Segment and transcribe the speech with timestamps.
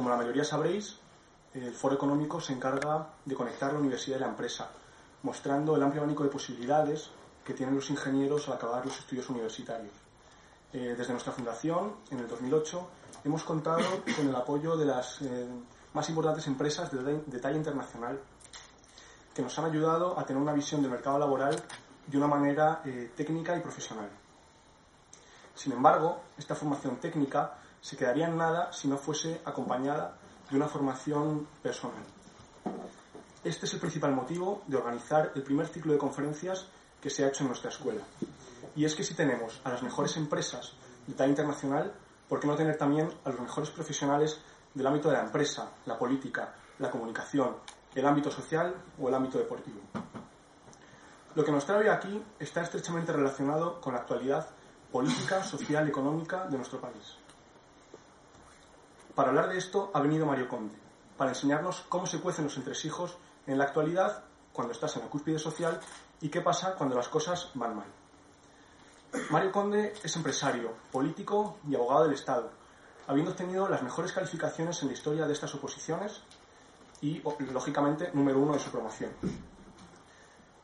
[0.00, 0.96] Como la mayoría sabréis,
[1.52, 4.70] el Foro Económico se encarga de conectar la universidad y la empresa,
[5.24, 7.10] mostrando el amplio abanico de posibilidades
[7.44, 9.92] que tienen los ingenieros al acabar los estudios universitarios.
[10.72, 12.88] Eh, desde nuestra fundación, en el 2008,
[13.26, 13.84] hemos contado
[14.16, 15.46] con el apoyo de las eh,
[15.92, 18.18] más importantes empresas de, talla internacional
[19.34, 21.62] que nos han ayudado a tener una visión del mercado laboral
[22.06, 24.08] de una manera eh, técnica y profesional.
[25.54, 30.16] Sin embargo, esta formación técnica se quedaría en nada si no fuese acompañada
[30.50, 32.02] de una formación personal.
[33.42, 36.66] Este es el principal motivo de organizar el primer ciclo de conferencias
[37.00, 38.02] que se ha hecho en nuestra escuela.
[38.76, 40.72] Y es que si tenemos a las mejores empresas
[41.06, 41.92] de talla internacional,
[42.28, 44.38] ¿por qué no tener también a los mejores profesionales
[44.74, 47.56] del ámbito de la empresa, la política, la comunicación,
[47.94, 49.80] el ámbito social o el ámbito deportivo?
[51.34, 54.48] Lo que nos trae aquí está estrechamente relacionado con la actualidad
[54.92, 57.19] política, social y económica de nuestro país.
[59.20, 60.74] Para hablar de esto ha venido Mario Conde,
[61.18, 65.38] para enseñarnos cómo se cuecen los entresijos en la actualidad cuando estás en la cúspide
[65.38, 65.78] social
[66.22, 67.86] y qué pasa cuando las cosas van mal.
[69.28, 72.48] Mario Conde es empresario, político y abogado del Estado,
[73.08, 76.22] habiendo obtenido las mejores calificaciones en la historia de estas oposiciones
[77.02, 79.10] y, lógicamente, número uno de su promoción.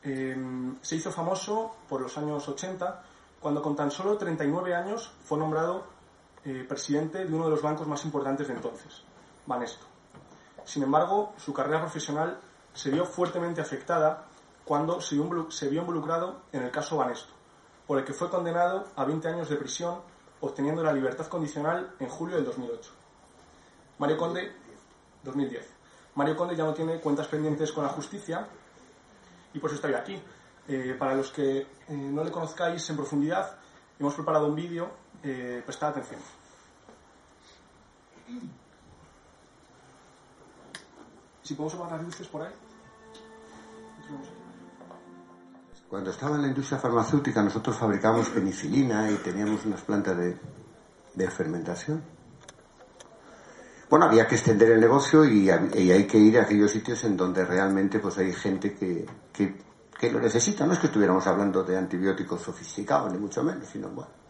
[0.01, 3.03] Em, se hizo famoso por los años 80,
[3.39, 5.95] cuando con tan solo 39 años fue nombrado
[6.47, 9.01] eh, presidente de uno de los bancos más importantes de entonces,
[9.45, 9.85] Banesto.
[10.63, 12.39] Sin embargo, su carrera profesional
[12.73, 14.23] se vio fuertemente afectada
[14.63, 17.33] cuando se vio involucrado en el caso Banesto,
[17.85, 19.99] por el que fue condenado a 20 años de prisión,
[20.39, 22.91] obteniendo la libertad condicional en julio del 2008.
[23.99, 24.53] Mario Conde,
[25.23, 25.69] 2010.
[26.15, 28.47] Mario Conde ya no tiene cuentas pendientes con la justicia
[29.53, 30.17] y por eso estoy aquí.
[30.69, 33.57] Eh, para los que eh, no le conozcáis en profundidad,
[33.99, 34.89] hemos preparado un vídeo,
[35.65, 36.21] prestad atención.
[41.43, 42.53] Si podemos apagar las luces por ahí.
[45.89, 52.03] Cuando estaba en la industria farmacéutica nosotros fabricábamos penicilina y teníamos unas plantas de, fermentación.
[53.89, 57.45] Bueno, había que extender el negocio y, hay que ir a aquellos sitios en donde
[57.45, 60.65] realmente pues hay gente que, que, lo necesita.
[60.65, 64.26] No es que estuviéramos hablando de antibióticos sofisticados, ni mucho menos, sino bueno.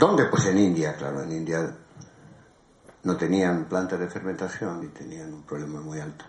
[0.00, 0.24] ¿Dónde?
[0.30, 1.76] Pues en India, claro, en India
[3.02, 6.24] no tenían plantas de fermentación y tenían un problema muy alto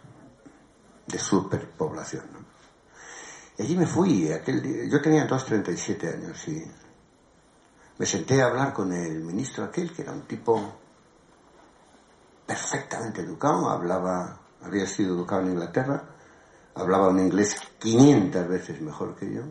[1.07, 2.25] de superpoblación.
[3.57, 6.61] allí me fui, aquel día, yo tenía 237 años y
[7.97, 10.61] me senté a hablar con el ministro aquel, que era un tipo
[12.45, 16.09] perfectamente educado, hablaba, había sido educado en Inglaterra,
[16.75, 19.43] hablaba un inglés 500 veces mejor que yo.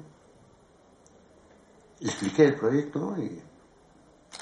[2.00, 3.49] Le expliqué el proyecto y,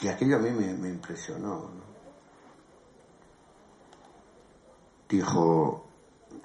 [0.01, 1.71] y aquello a mí me, impresionó.
[5.09, 5.87] Dijo,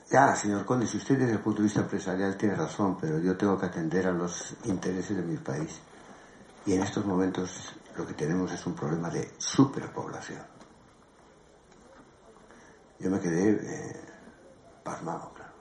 [0.09, 3.37] ya, señor Conde, si usted desde el punto de vista empresarial tiene razón, pero yo
[3.37, 5.79] tengo que atender a los intereses de mi país.
[6.65, 10.41] Y en estos momentos lo que tenemos es un problema de superpoblación.
[12.99, 14.01] Yo me quedé eh,
[14.83, 15.53] pasmado, claro.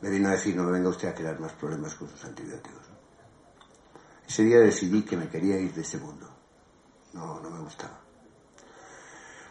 [0.00, 2.77] Me vino a decir, no me venga usted a crear más problemas con sus antibióticos.
[4.28, 6.28] Ese día decidí que me quería ir de este mundo.
[7.14, 7.98] No, no me gustaba.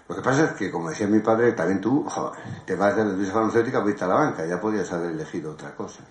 [0.08, 2.06] Lo que pasa es que, como decía mi padre, también tú
[2.66, 5.76] te vas de la industria farmacéutica, vete a la banca, ya podías haber elegido otra
[5.76, 6.04] cosa.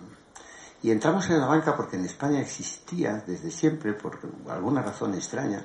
[0.83, 4.19] Y entramos en la banca porque en España existía desde siempre, por
[4.51, 5.65] alguna razón extraña,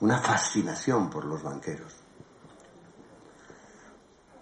[0.00, 1.97] una fascinación por los banqueros.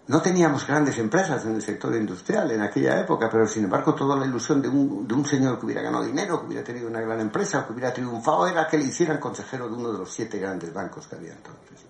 [0.08, 4.16] No teníamos grandes empresas en el sector industrial en aquella época, pero sin embargo toda
[4.16, 7.00] la ilusión de un, de un señor que hubiera ganado dinero, que hubiera tenido una
[7.00, 10.38] gran empresa, que hubiera triunfado, era que le hicieran consejero de uno de los siete
[10.38, 11.86] grandes bancos que había entonces.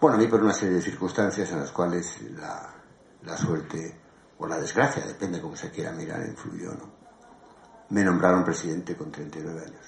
[0.00, 4.00] Bueno, a mí por una serie de circunstancias en las cuales la, suerte
[4.38, 6.98] o la desgracia, depende cómo se quiera mirar, influyó, ¿no?
[7.88, 9.86] Me nombraron presidente con 39 años.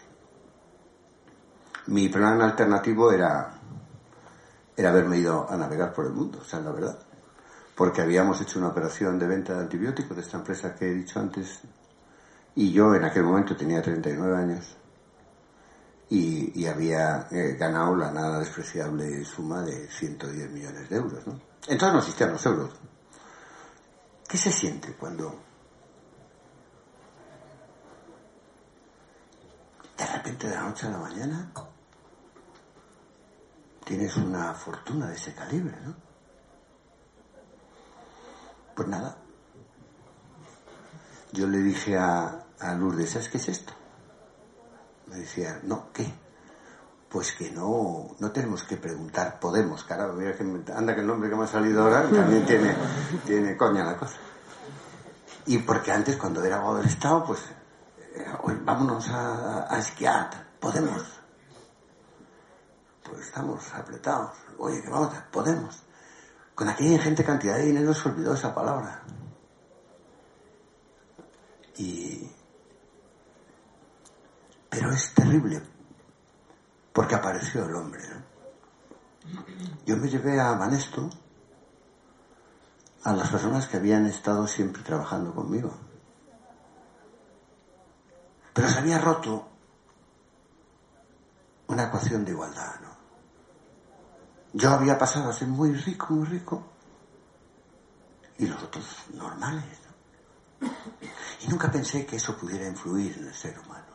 [1.89, 3.53] Mi plan alternativo era,
[4.75, 7.10] era haberme ido a navegar por el mundo, o sea, la verdad.
[7.81, 11.19] Porque habíamos hecho una operación de venta de antibióticos de esta empresa que he dicho
[11.19, 11.61] antes,
[12.55, 14.77] y yo en aquel momento tenía 39 años
[16.11, 21.27] y, había eh, ganado la nada despreciable suma de 110 millones de euros.
[21.27, 21.41] ¿no?
[21.69, 22.71] Entonces no existían los euros.
[24.29, 25.41] ¿Qué se siente cuando
[29.97, 31.51] de repente de la noche a la mañana
[33.87, 36.10] tienes una fortuna de ese calibre, ¿no?
[38.81, 39.15] Pues nada.
[41.33, 43.75] Yo le dije a, a Lourdes, ¿sabes qué es esto?
[45.07, 46.11] Me decía, no, ¿qué?
[47.11, 51.29] pues que no, no tenemos que preguntar, podemos, carajo, mira que anda que el nombre
[51.29, 52.75] que me ha salido ahora también tiene,
[53.27, 54.17] tiene coña la cosa.
[55.45, 57.41] Y porque antes, cuando era abogado del Estado, pues,
[58.15, 58.25] eh,
[58.65, 61.03] vámonos a, a esquiar, podemos.
[63.05, 64.39] Pues estamos apretados.
[64.57, 65.83] Oye, que vamos, podemos.
[66.61, 69.03] Con aquella ingente cantidad de dinero se olvidó esa palabra.
[71.79, 72.31] Y...
[74.69, 75.63] Pero es terrible
[76.93, 78.03] porque apareció el hombre.
[79.87, 81.09] Yo me llevé a Banesto
[83.05, 85.73] a las personas que habían estado siempre trabajando conmigo.
[88.53, 89.49] Pero se había roto
[91.69, 92.90] una ecuación de igualdad.
[94.53, 96.65] Yo había pasado a ser muy rico, muy rico,
[98.39, 99.79] y los otros normales,
[100.61, 100.69] ¿no?
[101.43, 103.87] Y nunca pensé que eso pudiera influir en el ser humano.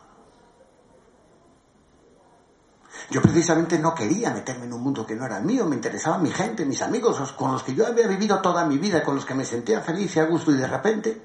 [3.12, 6.32] Yo precisamente no quería meterme en un mundo que no era mío, me interesaba mi
[6.32, 9.36] gente, mis amigos, con los que yo había vivido toda mi vida, con los que
[9.36, 11.22] me sentía feliz y a gusto, y de repente,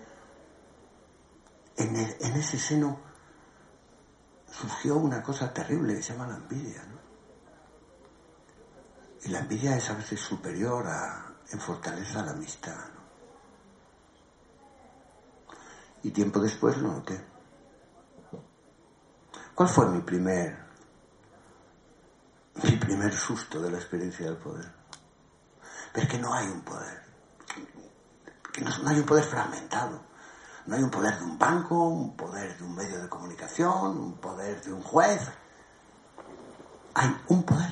[1.77, 2.99] en, en ese seno
[4.51, 6.83] surgió una cosa terrible que se llama la envidia.
[9.23, 12.85] Y la envidia es a veces superior a, en fortaleza a la amistad.
[16.03, 17.23] Y tiempo después lo noté.
[19.55, 20.71] ¿Cuál fue mi primer
[22.63, 24.71] mi primer susto de la experiencia del poder.
[25.93, 27.03] Pero es que no hay un poder.
[28.53, 30.03] Que no, hay un poder fragmentado.
[30.67, 34.17] No hay un poder de un banco, un poder de un medio de comunicación, un
[34.19, 35.21] poder de un juez.
[36.95, 37.71] Hay un poder.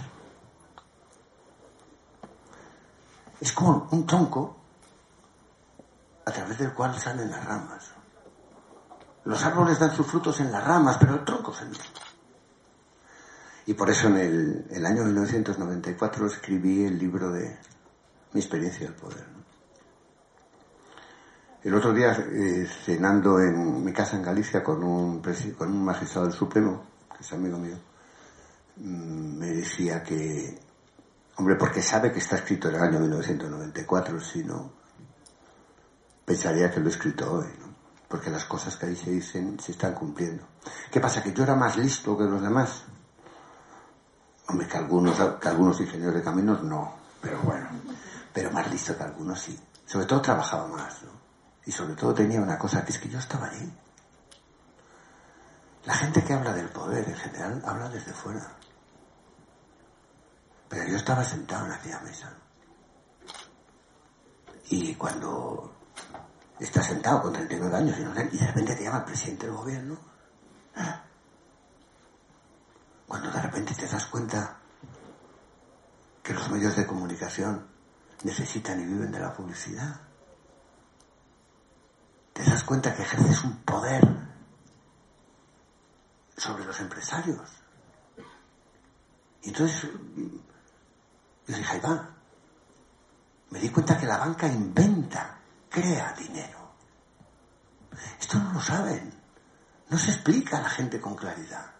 [3.40, 4.56] Es como un tronco
[6.25, 7.90] a través del cual salen las ramas.
[9.25, 11.85] Los árboles dan sus frutos en las ramas, pero el tronco mismo.
[13.67, 17.58] Y por eso en el, año 1994 escribí el libro de
[18.32, 19.26] mi experiencia del poder.
[21.62, 25.20] El otro día, eh, cenando en mi casa en Galicia con un,
[25.58, 26.82] con un magistrado del Supremo,
[27.14, 27.76] que es amigo mío,
[28.76, 30.58] mm, me decía que,
[31.38, 34.73] hombre, porque sabe que está escrito en el año 1994, si no,
[36.25, 37.69] pensaría que lo he escrito hoy, ¿no?
[38.08, 40.44] porque las cosas que ahí se dicen se están cumpliendo.
[40.90, 41.23] ¿Qué pasa?
[41.23, 42.85] Que yo era más listo que los demás
[44.49, 47.69] Hombre, que algunos, que algunos ingenieros de caminos no, pero bueno,
[48.32, 49.58] pero más listo que algunos sí.
[49.85, 51.11] Sobre todo trabajaba más, ¿no?
[51.67, 53.70] Y sobre todo tenía una cosa, que es que yo estaba allí.
[55.85, 58.58] La gente que habla del poder en general habla desde fuera.
[60.69, 62.32] Pero yo estaba sentado en aquella mesa.
[64.70, 65.75] Y cuando
[66.61, 69.99] estás sentado con 39 años y, y de repente te llama el presidente del gobierno,
[73.06, 74.59] cuando de repente te das cuenta
[76.23, 77.67] que los medios de comunicación
[78.23, 80.00] necesitan y viven de la publicidad.
[82.35, 84.03] Te das cuenta que ejerces un poder
[86.37, 87.49] sobre los empresarios.
[89.43, 89.91] Y entonces
[91.49, 92.11] yo dije, ahí va.
[93.50, 95.39] Me di cuenta que la banca inventa,
[95.71, 96.75] crea dinero.
[98.21, 99.15] Esto no lo saben.
[99.89, 101.73] No se explica a la gente con claridad.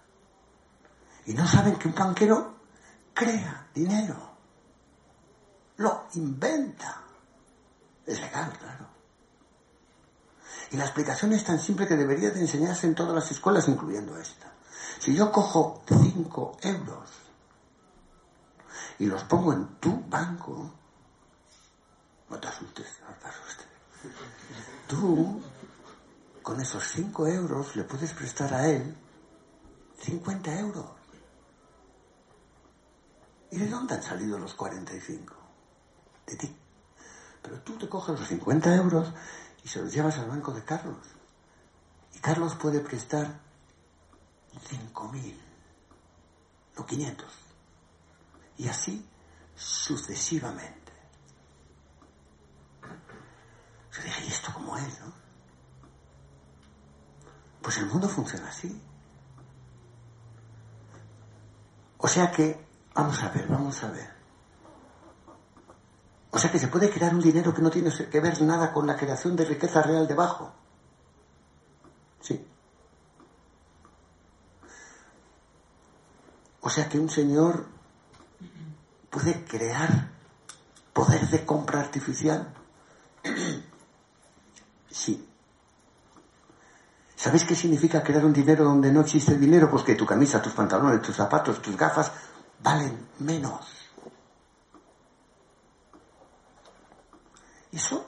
[1.27, 2.57] Y no saben que un banquero
[3.13, 4.37] crea dinero.
[5.77, 7.03] Lo inventa.
[8.07, 8.89] Es legal, claro.
[10.71, 14.17] Y la explicación es tan simple que debería de enseñarse en todas las escuelas, incluyendo
[14.17, 14.51] esta.
[14.99, 17.18] Si yo cojo 5 euros
[18.99, 20.71] y los pongo en tu banco,
[22.29, 23.67] no te asustes, no te asustes.
[24.89, 25.41] Tú,
[26.43, 28.97] con esos 5 euros, le puedes prestar a él
[30.01, 30.87] 50 euros.
[33.51, 35.35] ¿Y de dónde han salido los 45?
[36.27, 36.57] De ti.
[37.43, 39.13] Pero tú te coges los 50 euros
[39.65, 40.99] y se los llevas al banco de Carlos.
[42.15, 43.41] Y Carlos puede prestar
[44.69, 45.35] 5.000,
[46.77, 47.48] no 500.
[48.59, 49.09] Y así
[49.55, 50.93] sucesivamente.
[53.93, 55.13] Yo dije, ¿y esto cómo es, no?
[57.63, 58.81] Pues el mundo funciona así.
[61.99, 64.11] O sea que Vamos a ver, vamos a ver.
[66.33, 68.89] O sea que se puede crear un dinero que no tiene que ver nada con
[68.89, 70.53] la creación de riqueza real debajo.
[72.21, 72.45] Sí.
[76.61, 77.67] O sea que un señor
[79.11, 80.11] puede crear
[80.93, 82.55] poder de compra artificial.
[84.91, 85.29] Sí.
[87.15, 89.71] ¿Sabéis qué significa crear un dinero donde no existe dinero?
[89.71, 92.11] Pues que tu camisa, tus pantalones, tus zapatos, tus gafas
[92.63, 93.67] valen menos.
[97.71, 98.07] ¿Eso?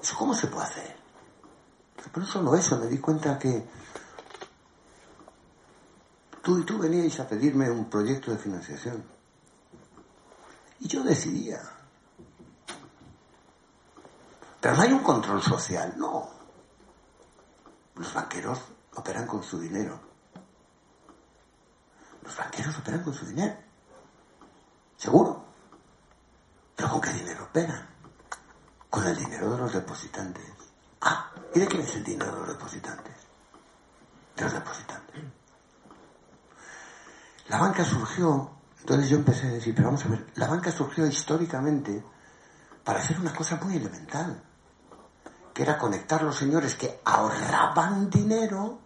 [0.00, 0.96] ¿Eso cómo se puede hacer?
[1.96, 3.66] Pero no solo eso, me di cuenta que
[6.42, 9.15] tú y tú veníais a pedirme un proyecto de financiación.
[10.80, 11.60] Y yo decidía.
[14.60, 16.28] Pero no hay un control social, no.
[17.94, 18.60] Los banqueros
[18.94, 19.98] operan con su dinero.
[22.22, 23.56] Los banqueros operan con su dinero.
[24.96, 25.44] Seguro.
[26.74, 27.88] ¿Pero con qué dinero operan?
[28.90, 30.44] Con el dinero de los depositantes.
[31.00, 33.14] Ah, ¿y de quién es el dinero de los depositantes?
[34.34, 35.22] De los depositantes.
[37.48, 38.55] La banca surgió,
[38.86, 42.04] entonces yo empecé a decir, pero vamos a ver, la banca surgió históricamente
[42.84, 44.40] para hacer una cosa muy elemental
[45.52, 48.78] que era conectar los señores que ahorraban dinero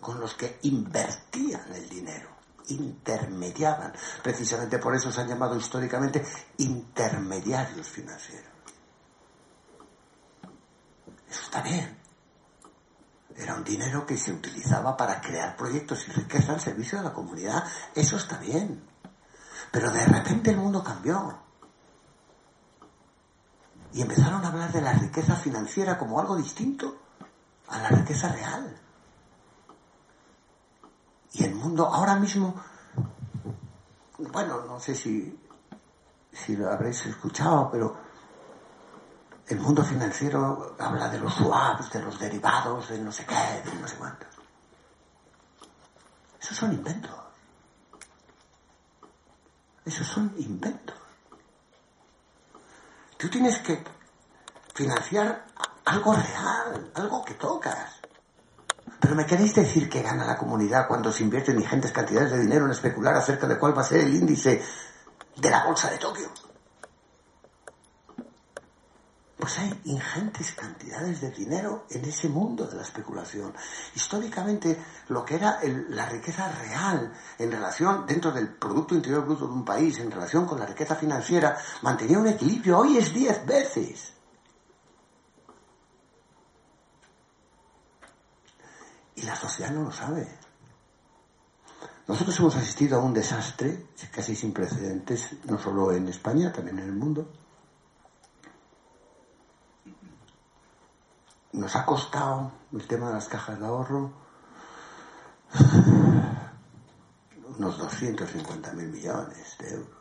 [0.00, 2.30] con los que invertían el dinero,
[2.68, 3.92] intermediaban.
[4.22, 6.24] Precisamente por eso se han llamado históricamente
[6.56, 8.48] intermediarios financieros.
[11.28, 11.98] Eso está bien.
[13.36, 17.12] Era un dinero que se utilizaba para crear proyectos y riqueza al servicio de la
[17.12, 17.64] comunidad.
[17.94, 18.91] Eso está bien.
[19.72, 21.38] Pero de repente el mundo cambió
[23.94, 26.98] y empezaron a hablar de la riqueza financiera como algo distinto
[27.68, 28.78] a la riqueza real.
[31.32, 32.54] Y el mundo ahora mismo,
[34.18, 35.40] bueno, no sé si,
[36.30, 37.96] si lo habréis escuchado, pero
[39.46, 43.74] el mundo financiero habla de los swaps, de los derivados, de no sé qué, de
[43.80, 44.26] no sé cuánto.
[46.38, 47.21] Esos son inventos.
[49.84, 50.96] Esos son inventos.
[53.16, 53.82] Tú tienes que
[54.74, 55.46] financiar
[55.84, 58.00] algo real, algo que tocas.
[59.00, 62.66] Pero me queréis decir que gana la comunidad cuando se invierten ingentes cantidades de dinero
[62.66, 64.62] en especular acerca de cuál va a ser el índice
[65.36, 66.30] de la bolsa de Tokio.
[69.42, 73.52] Pues hay ingentes cantidades de dinero en ese mundo de la especulación.
[73.92, 75.58] Históricamente, lo que era
[75.88, 80.46] la riqueza real en relación, dentro del Producto Interior Bruto de un país, en relación
[80.46, 82.78] con la riqueza financiera, mantenía un equilibrio.
[82.78, 84.12] Hoy es diez veces.
[89.16, 90.38] Y la sociedad no lo sabe.
[92.06, 96.84] Nosotros hemos asistido a un desastre casi sin precedentes, no solo en España, también en
[96.84, 97.41] el mundo
[101.52, 104.12] nos ha costado el tema de las cajas de ahorro
[107.58, 109.96] unos 250 mil millones de euros.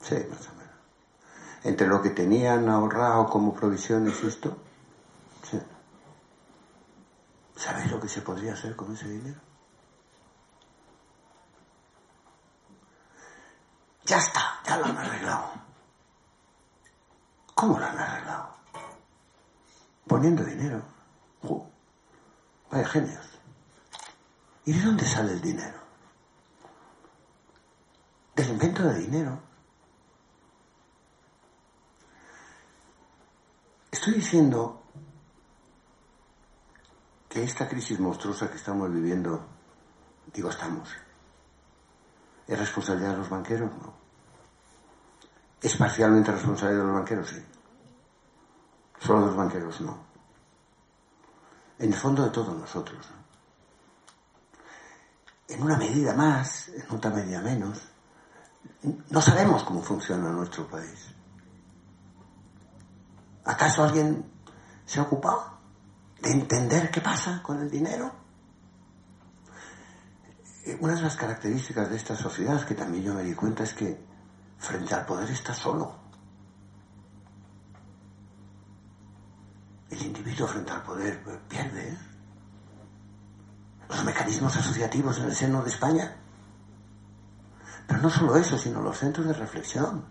[0.00, 0.74] Sí, más o menos.
[1.64, 4.56] Entre lo que tenían ahorrado como provisiones y esto,
[5.50, 5.60] sí.
[7.56, 9.40] ¿Sabéis lo que se podría hacer con ese dinero?
[14.04, 15.50] Ya está, ya lo han arreglado.
[17.54, 18.57] ¿Cómo lo han arreglado?
[20.08, 20.82] Poniendo dinero.
[22.70, 23.26] vaya genios.
[24.64, 25.78] ¿Y de dónde sale el dinero?
[28.34, 29.40] Del invento de dinero.
[33.90, 34.82] Estoy diciendo
[37.28, 39.46] que esta crisis monstruosa que estamos viviendo,
[40.32, 40.90] digo estamos,
[42.46, 43.70] ¿es responsabilidad de los banqueros?
[43.70, 43.94] No.
[45.60, 47.28] ¿Es parcialmente responsabilidad de los banqueros?
[47.28, 47.57] Sí.
[49.00, 49.98] Solo los banqueros no.
[51.78, 53.06] En el fondo de todos nosotros.
[55.48, 57.88] En una medida más, en otra medida menos,
[59.10, 61.08] no sabemos cómo funciona nuestro país.
[63.44, 64.30] ¿Acaso alguien
[64.84, 65.58] se ha ocupado
[66.20, 68.12] de entender qué pasa con el dinero?
[70.66, 73.72] Eh, una de las características de esta sociedad que también yo me di cuenta es
[73.72, 73.98] que
[74.58, 76.07] frente al poder está solo.
[79.90, 81.88] El individuo frente al poder pues, pierde.
[81.88, 81.98] ¿eh?
[83.88, 86.16] Los mecanismos asociativos en el seno de España.
[87.86, 90.04] Pero no solo eso, sino los centros de reflexión.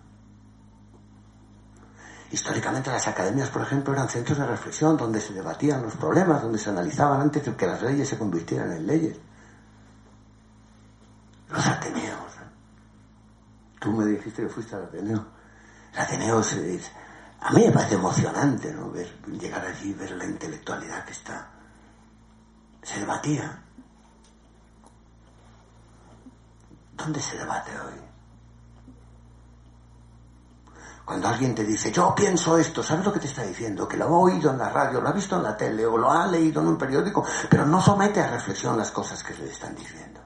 [2.31, 6.57] Históricamente las academias, por ejemplo, eran centros de reflexión donde se debatían los problemas, donde
[6.57, 9.17] se analizaban antes de que las leyes se convirtieran en leyes.
[11.49, 12.17] Los Ateneos.
[13.79, 15.25] Tú me dijiste que fuiste al Ateneo.
[15.93, 15.99] El
[17.39, 18.89] a mí me parece emocionante, ¿no?
[18.91, 21.49] Ver, llegar allí ver la intelectualidad que está.
[22.81, 23.63] Se debatía.
[26.93, 28.07] ¿Dónde se debate hoy?
[31.05, 33.87] Cuando alguien te dice, yo pienso esto, ¿sabes lo que te está diciendo?
[33.87, 36.11] Que lo ha oído en la radio, lo ha visto en la tele o lo
[36.11, 39.73] ha leído en un periódico, pero no somete a reflexión las cosas que le están
[39.73, 40.19] diciendo.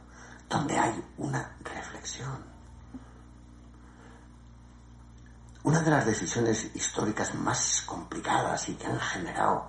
[0.50, 2.51] Donde hay una reflexión.
[5.64, 9.68] Una de las decisiones históricas más complicadas y que han generado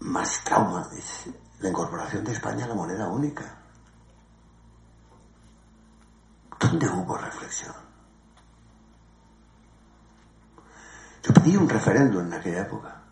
[0.00, 1.28] más trauma es
[1.60, 3.44] la incorporación de España a la moneda única.
[6.58, 7.74] ¿Dónde hubo reflexión?
[11.22, 13.02] Yo pedí un referéndum en aquella época.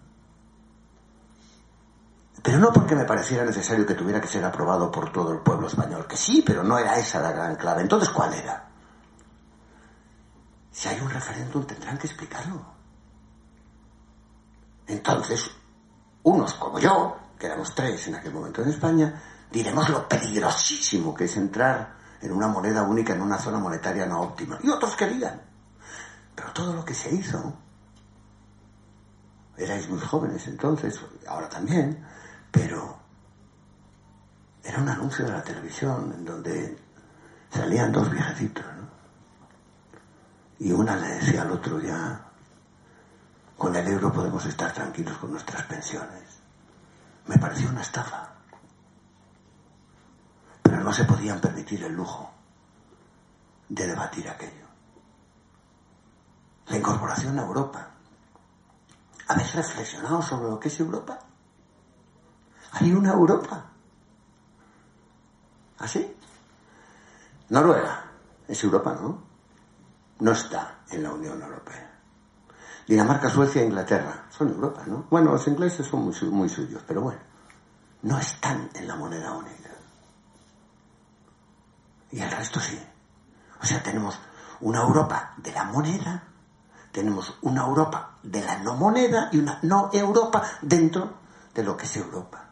[2.43, 5.67] Pero no porque me pareciera necesario que tuviera que ser aprobado por todo el pueblo
[5.67, 7.83] español, que sí, pero no era esa la gran clave.
[7.83, 8.74] Entonces, ¿cuál era?
[10.75, 12.61] Si hay un referéndum tendrán que explicarlo.
[14.88, 15.49] Entonces,
[16.25, 21.26] unos como yo, que éramos tres en aquel momento en España, diremos lo peligrosísimo que
[21.26, 24.59] es entrar en una moneda única en una zona monetaria no óptima.
[24.64, 25.40] Y otros querían.
[26.35, 27.57] Pero todo lo que se hizo,
[29.57, 32.04] erais muy jóvenes entonces, ahora también,
[32.50, 32.99] pero
[34.64, 36.76] era un anuncio de la televisión en donde
[37.49, 38.74] salían dos viejecitos.
[40.59, 42.21] Y una le decía al otro ya,
[43.57, 46.23] con el euro podemos estar tranquilos con nuestras pensiones.
[47.27, 48.35] Me pareció una estafa
[50.75, 52.33] pero no se podían permitir el lujo
[53.69, 54.67] de debatir aquello.
[56.67, 57.91] La incorporación a Europa.
[59.29, 61.19] ¿Habéis reflexionado sobre lo que es Europa?
[62.73, 63.67] Hay una Europa.
[65.79, 66.17] ¿Así?
[67.51, 68.07] Noruega
[68.49, 69.23] es Europa, ¿no?
[70.21, 71.90] No está en la Unión Europea.
[72.87, 75.06] Dinamarca, Suecia e Inglaterra son Europa, ¿no?
[75.11, 77.21] Bueno, los ingleses son muy, muy suyos, pero bueno,
[78.02, 79.75] no están en la moneda única
[82.14, 82.80] y el resto sí.
[83.61, 84.16] O sea, tenemos
[84.61, 86.23] una Europa de la moneda,
[86.92, 91.14] tenemos una Europa de la no moneda y una no Europa dentro
[91.52, 92.50] de lo que es Europa.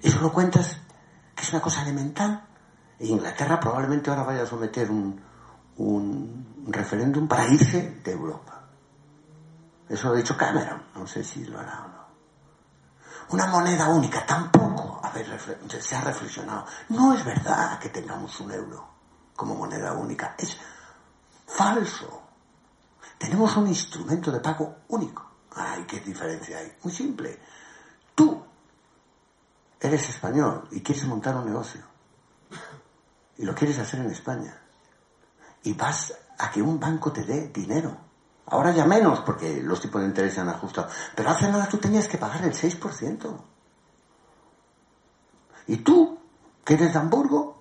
[0.00, 0.78] Eso lo cuentas
[1.34, 2.47] que es una cosa elemental.
[3.00, 5.20] Inglaterra probablemente ahora vaya a someter un,
[5.76, 8.62] un referéndum para irse de Europa.
[9.88, 10.82] Eso lo ha dicho Cameron.
[10.94, 12.08] No sé si lo hará o no.
[13.30, 14.68] Una moneda única tampoco
[15.80, 16.66] se ha reflexionado.
[16.90, 18.88] No es verdad que tengamos un euro
[19.34, 20.34] como moneda única.
[20.38, 20.56] Es
[21.46, 22.22] falso.
[23.16, 25.26] Tenemos un instrumento de pago único.
[25.54, 26.72] Ay, qué diferencia hay.
[26.82, 27.38] Muy simple.
[28.14, 28.42] Tú
[29.80, 31.82] eres español y quieres montar un negocio.
[33.38, 34.60] Y lo quieres hacer en España.
[35.62, 38.08] Y vas a que un banco te dé dinero
[38.50, 40.88] Ahora ya menos, porque los tipos de interés se han ajustado.
[41.14, 43.36] Pero hace nada tú tenías que pagar el 6%.
[45.66, 46.18] Y tú,
[46.64, 47.60] que eres de Hamburgo,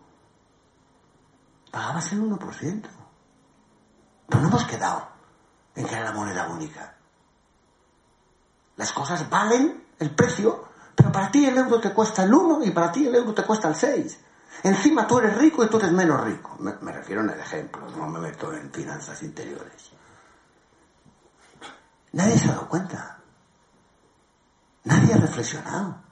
[1.72, 2.88] pagabas el 1%.
[4.30, 5.10] Pero no hemos quedado
[5.76, 6.96] en que era la moneda única.
[8.78, 12.72] Las cosas valen el precio, pero para ti el euro te cuesta el 1 y
[12.72, 14.20] para ti el euro te cuesta el 6.
[14.64, 16.58] Encima tú eres rico y tú eres menos rico.
[16.60, 19.92] Me, refiero en el ejemplo, no me meto en finanzas interiores.
[22.14, 23.20] Nadie se ha dado cuenta.
[24.84, 26.08] Nadie ha reflexionado.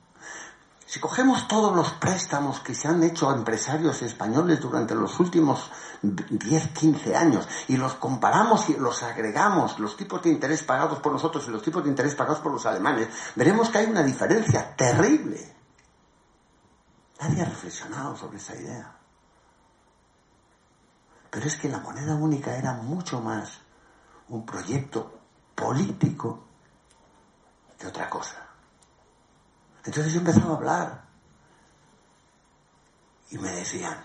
[0.86, 5.72] Si cogemos todos los préstamos que se han hecho a empresarios españoles durante los últimos
[6.02, 11.12] 10, 15 años y los comparamos y los agregamos, los tipos de interés pagados por
[11.12, 14.76] nosotros y los tipos de interés pagados por los alemanes, veremos que hay una diferencia
[14.76, 15.55] terrible.
[17.20, 18.96] Nadie ha reflexionado sobre esa idea.
[21.30, 23.60] Pero es que la moneda única era mucho más
[24.30, 25.20] un proyecto
[25.54, 26.44] político
[27.78, 28.38] que otra cosa.
[29.84, 31.06] Entonces yo empezaba a hablar
[33.32, 33.98] y me decían,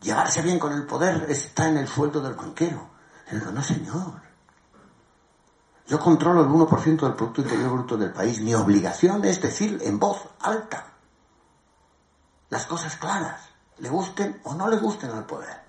[0.00, 2.88] llevarse bien con el poder está en el sueldo del banquero.
[3.30, 4.22] Y digo, no señor.
[5.86, 8.40] Yo controlo el 1% del Producto Interior Bruto del país.
[8.40, 10.97] Mi obligación es decir en voz alta
[12.50, 15.68] las cosas claras, le gusten o no le gusten al poder.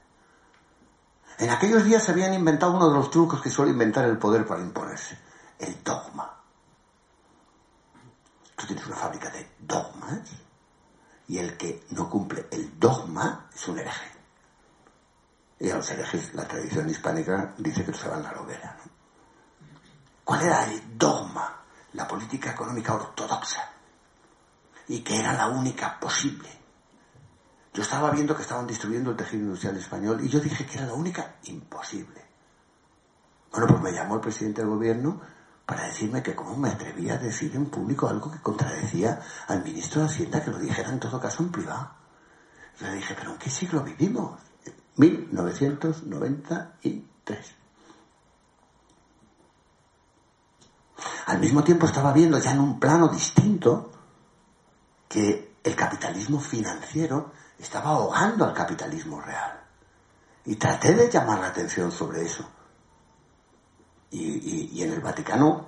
[1.38, 4.46] En aquellos días se habían inventado uno de los trucos que suele inventar el poder
[4.46, 5.18] para imponerse,
[5.58, 6.38] el dogma.
[8.56, 10.20] Tú tienes una fábrica de dogmas
[11.28, 14.12] y el que no cumple el dogma es un hereje.
[15.60, 18.78] Y a los herejes la tradición hispánica dice que se van la hoguera.
[20.26, 21.56] ¿Cuál era el dogma?
[21.94, 23.70] La política económica ortodoxa.
[24.88, 26.59] Y que era la única posible.
[27.74, 30.88] Yo estaba viendo que estaban destruyendo el tejido industrial español y yo dije que era
[30.88, 32.26] la única imposible.
[33.52, 35.22] Bueno, pues me llamó el presidente del gobierno
[35.66, 40.02] para decirme que cómo me atrevía a decir en público algo que contradecía al ministro
[40.02, 41.92] de Hacienda que lo dijera en todo caso en privado.
[42.80, 44.40] Le dije, ¿pero en qué siglo vivimos?
[44.96, 47.56] 1993.
[51.28, 53.92] Al mismo tiempo estaba viendo ya en un plano distinto
[55.08, 59.60] que el capitalismo financiero estaba ahogando al capitalismo real.
[60.46, 62.50] Y traté de llamar la atención sobre eso.
[64.12, 65.68] Y, en el Vaticano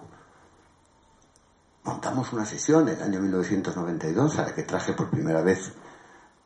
[1.84, 5.73] montamos una sesión en el año 1992 a la que traje por primera vez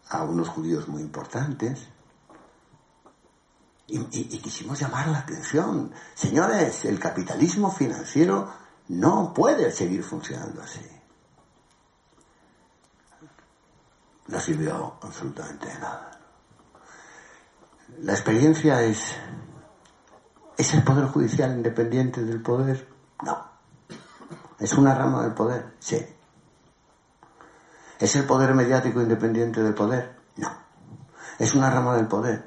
[0.09, 1.87] a unos judíos muy importantes.
[3.87, 5.91] Y, y, quisimos llamar la atención.
[6.15, 8.51] Señores, el capitalismo financiero
[8.87, 10.94] no puede seguir funcionando así.
[14.27, 16.11] No sirvió absolutamente de nada.
[17.99, 19.15] La experiencia es,
[20.57, 22.87] ¿es el Poder Judicial independiente del poder?
[23.23, 23.45] No.
[24.59, 25.75] ¿Es una rama del poder?
[25.79, 26.03] Sí.
[27.99, 30.17] ¿Es el poder mediático independiente del poder?
[30.37, 30.51] No.
[31.37, 32.43] ¿Es una rama del poder?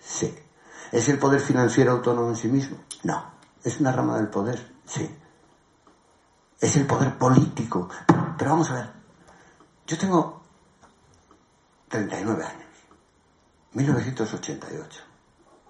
[0.00, 0.36] Sí.
[0.90, 2.78] ¿Es el poder financiero autónomo en sí mismo?
[3.04, 3.30] No.
[3.62, 4.74] ¿Es una rama del poder?
[4.84, 5.08] Sí.
[6.60, 7.88] ¿Es el poder político?
[8.36, 8.90] Pero, vamos a ver.
[9.86, 10.39] Yo tengo
[11.90, 12.68] 39 años.
[13.72, 15.02] 1988.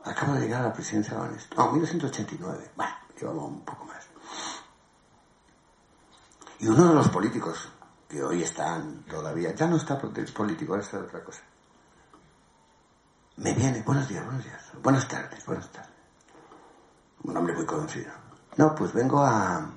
[0.05, 1.57] Acabo de llegar a la presidencia de Banesto.
[1.57, 2.71] No, 1989.
[2.77, 4.07] Bueno, llevamos un poco más.
[6.59, 7.69] Y uno de los políticos
[8.07, 11.43] que hoy están todavía, ya no está político, es otra cosa.
[13.37, 15.91] Me viene, buenos días, buenos días, buenas tardes, buenas tardes.
[17.23, 18.13] Un hombre muy conocido.
[18.57, 19.71] No, pues vengo a,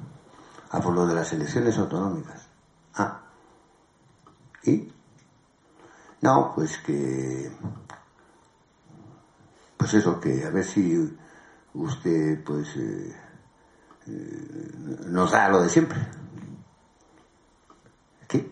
[0.72, 2.48] a por lo de las elecciones autonómicas.
[2.96, 3.22] Ah.
[4.64, 4.93] ¿Y?
[6.24, 7.52] No, pues que
[9.76, 10.98] pues eso, que a ver si
[11.74, 13.14] usted pues eh,
[14.08, 14.72] eh,
[15.08, 16.00] nos da lo de siempre.
[18.26, 18.50] ¿Qué?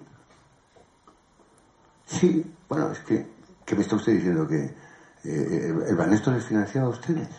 [2.06, 3.26] Sí, bueno, es que,
[3.66, 4.46] ¿qué me está usted diciendo?
[4.46, 4.76] ¿Que
[5.24, 7.30] eh, el Banesto les financiaba a ustedes?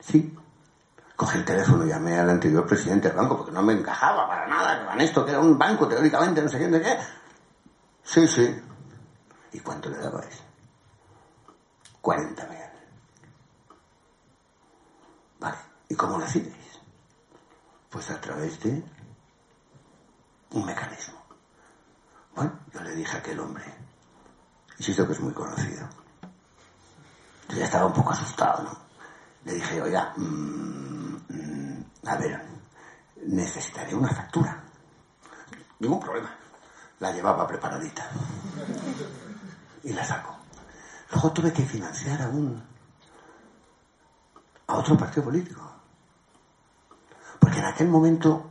[0.00, 0.36] Sí.
[1.14, 4.80] Cogí el teléfono llamé al anterior presidente del banco porque no me encajaba para nada
[4.80, 6.98] el Banesto, que era un banco teóricamente, no sé quién de qué.
[8.08, 8.56] Sí, sí.
[9.52, 10.42] ¿Y cuánto le dabais?
[12.00, 12.70] 40 millones.
[15.38, 15.58] Vale,
[15.90, 16.48] ¿y cómo lo hacéis?
[17.90, 18.82] Pues a través de
[20.52, 21.18] un mecanismo.
[22.34, 23.64] Bueno, yo le dije a aquel hombre,
[24.78, 25.86] insisto que es muy conocido,
[27.50, 28.78] yo ya estaba un poco asustado, ¿no?
[29.44, 32.42] Le dije, oiga, mm, mm, a ver,
[33.26, 34.64] necesitaré una factura.
[35.78, 36.47] Ningún problema.
[37.00, 38.08] La llevaba preparadita.
[39.84, 40.36] Y la saco.
[41.12, 42.62] Luego tuve que financiar a un
[44.68, 45.62] a otro partido político.
[47.40, 48.50] Porque en aquel momento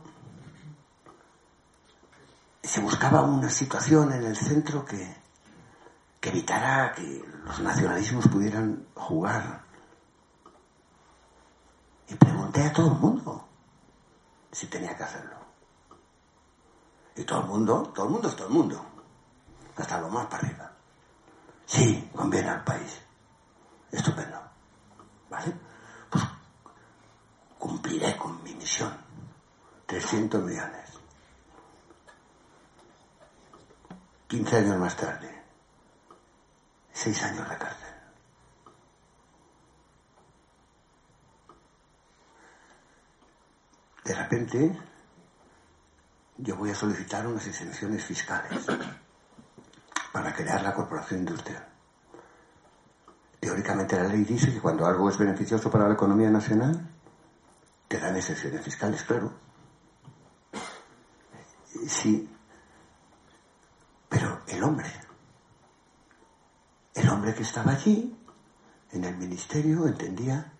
[2.62, 5.16] se buscaba una situación en el centro que,
[6.20, 9.62] que evitara que los nacionalismos pudieran jugar.
[12.08, 13.48] Y pregunté a todo el mundo
[14.50, 15.37] si tenía que hacerlo.
[17.18, 18.80] Y todo el mundo, todo el mundo es todo el mundo,
[19.76, 20.72] hasta lo más para arriba.
[21.66, 23.00] Sí, conviene al país.
[23.90, 24.40] Estupendo.
[25.28, 25.52] ¿Vale?
[26.08, 26.24] Pues
[27.58, 28.96] cumpliré con mi misión.
[29.86, 30.90] 300 millones.
[34.28, 35.42] 15 años más tarde.
[36.92, 37.94] 6 años de cárcel.
[44.04, 44.87] De repente,
[46.38, 48.64] yo voy a solicitar unas exenciones fiscales
[50.12, 51.66] para crear la corporación industrial.
[53.40, 56.88] Teóricamente la ley dice que cuando algo es beneficioso para la economía nacional,
[57.88, 59.32] te dan excepciones fiscales, claro.
[61.86, 62.28] Sí,
[64.08, 64.92] pero el hombre,
[66.94, 68.16] el hombre que estaba allí,
[68.92, 70.52] en el ministerio, entendía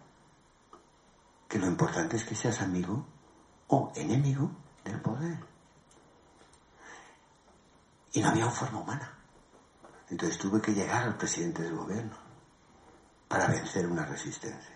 [1.48, 3.06] que lo importante es que seas amigo
[3.68, 4.50] o enemigo
[4.84, 5.47] del poder.
[8.12, 9.18] Y no había forma humana.
[10.10, 12.16] Entonces tuve que llegar al presidente del gobierno
[13.28, 14.74] para vencer una resistencia.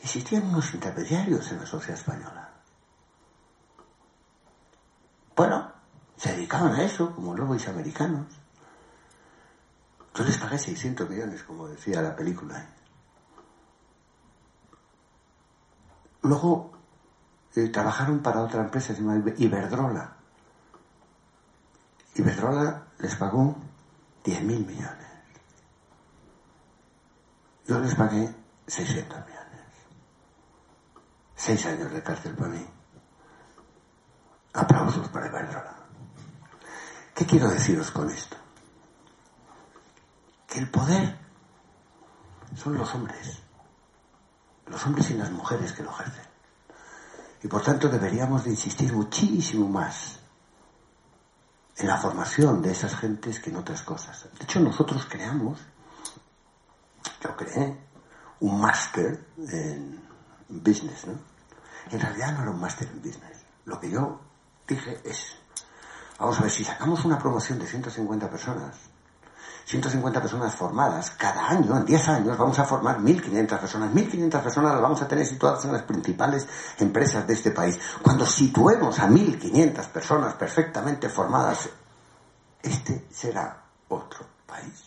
[0.00, 2.50] Existían unos intermediarios en la sociedad española.
[5.36, 5.72] Bueno,
[6.16, 8.26] se dedicaban a eso, como lobos americanos.
[10.14, 12.66] Yo les pagué 600 millones, como decía la película.
[16.22, 16.72] Luego
[17.54, 20.16] eh, trabajaron para otra empresa, se llama Iberdrola.
[22.14, 23.56] Iberdrola les pagó
[24.24, 25.06] 10.000 millones.
[27.66, 28.34] Yo les pagué
[28.66, 29.42] 600 millones.
[31.34, 32.66] Seis años de cárcel para mí.
[34.52, 35.76] Aplausos para Iberdrola.
[37.14, 38.36] ¿Qué quiero deciros con esto?
[40.52, 41.18] que el poder
[42.54, 43.38] son los hombres,
[44.66, 46.26] los hombres y las mujeres que lo ejercen.
[47.42, 50.18] Y por tanto deberíamos de insistir muchísimo más
[51.76, 54.28] en la formación de esas gentes que en otras cosas.
[54.38, 55.58] De hecho, nosotros creamos,
[57.22, 57.78] yo creé,
[58.40, 60.00] un máster en
[60.48, 61.14] business, ¿no?
[61.90, 63.44] En realidad no era un máster en business.
[63.64, 64.20] Lo que yo
[64.66, 65.36] dije es,
[66.18, 68.76] vamos a ver, si sacamos una promoción de 150 personas,
[69.64, 73.92] 150 personas formadas, cada año, en 10 años, vamos a formar 1.500 personas.
[73.92, 76.46] 1.500 personas las vamos a tener situadas en las principales
[76.78, 77.78] empresas de este país.
[78.02, 81.68] Cuando situemos a 1.500 personas perfectamente formadas,
[82.62, 84.84] este será otro país.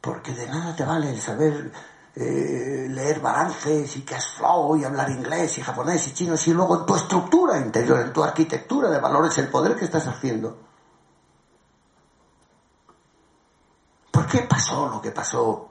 [0.00, 1.70] Porque de nada te vale el saber
[2.14, 6.80] eh, leer balances y cash flow y hablar inglés y japonés y chino si luego
[6.80, 10.69] en tu estructura interior, en tu arquitectura de valores, el poder que estás haciendo
[14.30, 15.68] qué pasó lo que pasó?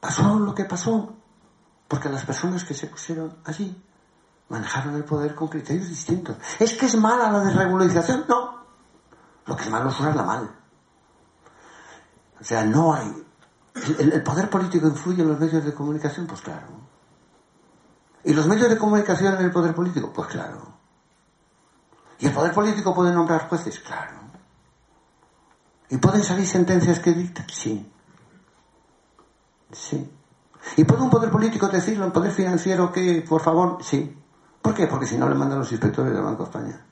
[0.00, 1.14] Pasó lo que pasó
[1.86, 3.80] porque las personas que se pusieron allí
[4.48, 6.36] manejaron el poder con criterios distintos.
[6.58, 8.24] ¿Es que es mala la desregularización?
[8.28, 8.64] No.
[9.46, 10.50] Lo que es malo es usarla mal.
[12.40, 13.26] O sea, no hay...
[13.98, 16.26] ¿El, ¿El, poder político influye en los medios de comunicación?
[16.26, 16.66] Pues claro.
[18.24, 20.12] ¿Y los medios de comunicación en el poder político?
[20.12, 20.74] Pues claro.
[22.18, 23.80] ¿Y el poder político puede nombrar jueces?
[23.80, 24.21] Claro.
[25.92, 27.46] ¿Y pueden salir sentencias que dictan?
[27.50, 27.86] Sí.
[29.70, 30.10] Sí.
[30.78, 34.16] ¿Y puede un poder político decirlo, un poder financiero que, por favor, sí?
[34.62, 34.86] ¿Por qué?
[34.86, 36.86] Porque si no le mandan los inspectores del Banco de España.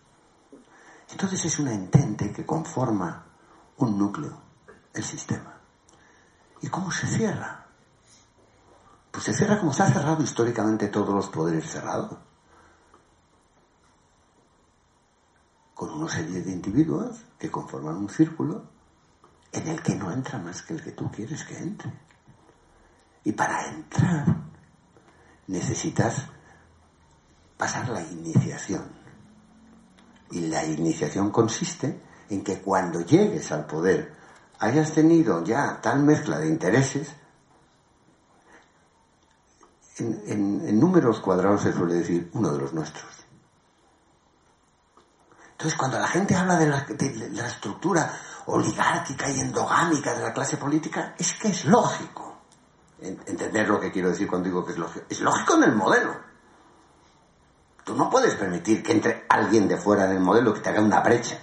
[1.10, 3.24] Entonces es una entente que conforma
[3.78, 4.38] un núcleo,
[4.92, 5.54] el sistema.
[6.60, 7.68] ¿Y cómo se cierra?
[9.10, 12.18] Pues se cierra como se ha cerrado históricamente todos los poderes cerrados.
[15.72, 18.78] Con una serie de individuos que conforman un círculo
[19.52, 21.92] en el que no entra más que el que tú quieres que entre.
[23.24, 24.26] Y para entrar
[25.46, 26.26] necesitas
[27.56, 28.88] pasar la iniciación.
[30.30, 34.14] Y la iniciación consiste en que cuando llegues al poder
[34.60, 37.16] hayas tenido ya tal mezcla de intereses,
[39.98, 43.26] en, números cuadrados se suele decir uno de los nuestros.
[45.52, 48.10] Entonces, cuando la gente habla de la, estructura
[48.50, 52.38] oligárquica y endogámica de la clase política, es que es lógico.
[53.00, 55.06] Entender lo que quiero decir cuando digo que es lógico.
[55.08, 56.14] Es lógico en el modelo.
[57.84, 60.82] Tú no puedes permitir que entre alguien de fuera en el modelo que te haga
[60.82, 61.38] una brecha.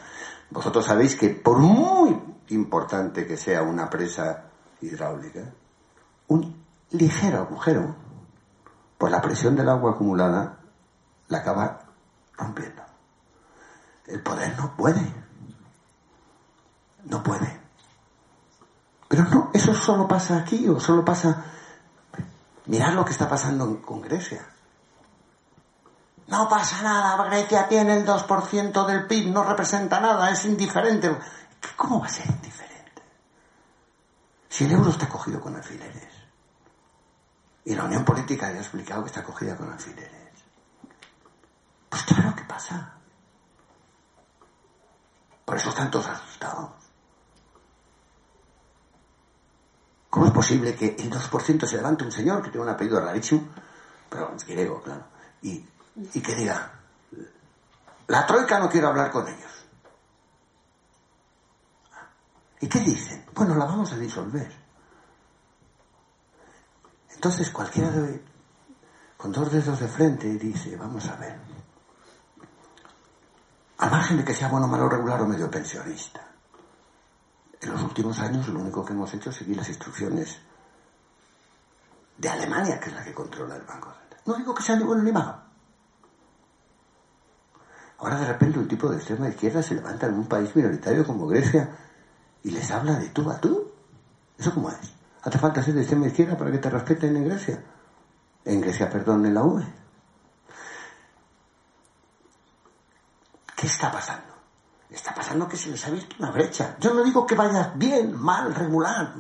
[0.50, 4.46] Vosotros sabéis que por muy importante que sea una presa
[4.82, 5.52] hidráulica,
[6.28, 7.96] un ligero agujero,
[8.98, 10.60] por la presión del agua acumulada,
[11.28, 11.80] la acaba
[12.38, 12.84] rompiendo.
[14.06, 15.27] El poder no puede.
[17.10, 17.60] No puede.
[19.08, 21.46] Pero no, eso solo pasa aquí o solo pasa...
[22.66, 24.46] Mirad lo que está pasando con Grecia.
[26.28, 31.18] No pasa nada, Grecia tiene el 2% del PIB, no representa nada, es indiferente.
[31.78, 33.02] ¿Cómo va a ser indiferente?
[34.50, 36.14] Si el euro está cogido con alfileres.
[37.64, 40.34] Y la Unión Política ya ha explicado que está cogida con alfileres.
[41.88, 42.94] Pues claro que pasa.
[45.46, 46.87] Por eso están todos asustados.
[50.18, 53.50] ¿Cómo es posible que el 2% se levante un señor que tiene un apellido rarísimo,
[54.10, 55.04] pero es griego, claro,
[55.44, 55.64] y,
[56.22, 56.72] que diga,
[58.08, 59.66] la troika no quiere hablar con ellos?
[62.62, 63.28] ¿Y qué dicen?
[63.36, 64.52] Bueno, la vamos a disolver.
[67.12, 68.20] Entonces cualquiera de,
[69.18, 71.40] con dos dedos de frente dice, vamos a ver,
[73.78, 76.27] al margen de que sea bueno, malo, regular o medio pensionista,
[77.68, 80.40] en los últimos años lo único que hemos hecho es seguir las instrucciones
[82.18, 84.22] de Alemania, que es la que controla el Banco Central.
[84.26, 85.36] No digo que sea ni bueno ni malo.
[88.00, 91.28] Ahora de repente un tipo de extrema izquierda se levanta en un país minoritario como
[91.28, 91.76] Grecia
[92.44, 93.72] y les habla de tú a tú.
[94.38, 94.94] ¿Eso cómo es?
[95.24, 97.64] ¿Hace falta ser de extrema izquierda para que te respeten en Grecia?
[98.46, 99.66] En Grecia, perdón, en la UE.
[103.56, 104.27] ¿Qué está pasando?
[104.90, 106.78] Está pasando que se les ha abierto una brecha.
[106.80, 109.14] Yo no digo que vaya bien, mal, regular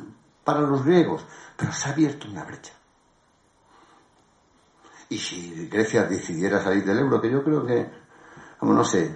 [0.43, 1.25] para los griegos,
[1.57, 2.73] pero se ha abierto una brecha.
[5.09, 7.89] Y si Grecia decidiera salir del euro, que yo creo que,
[8.59, 9.15] como no sé,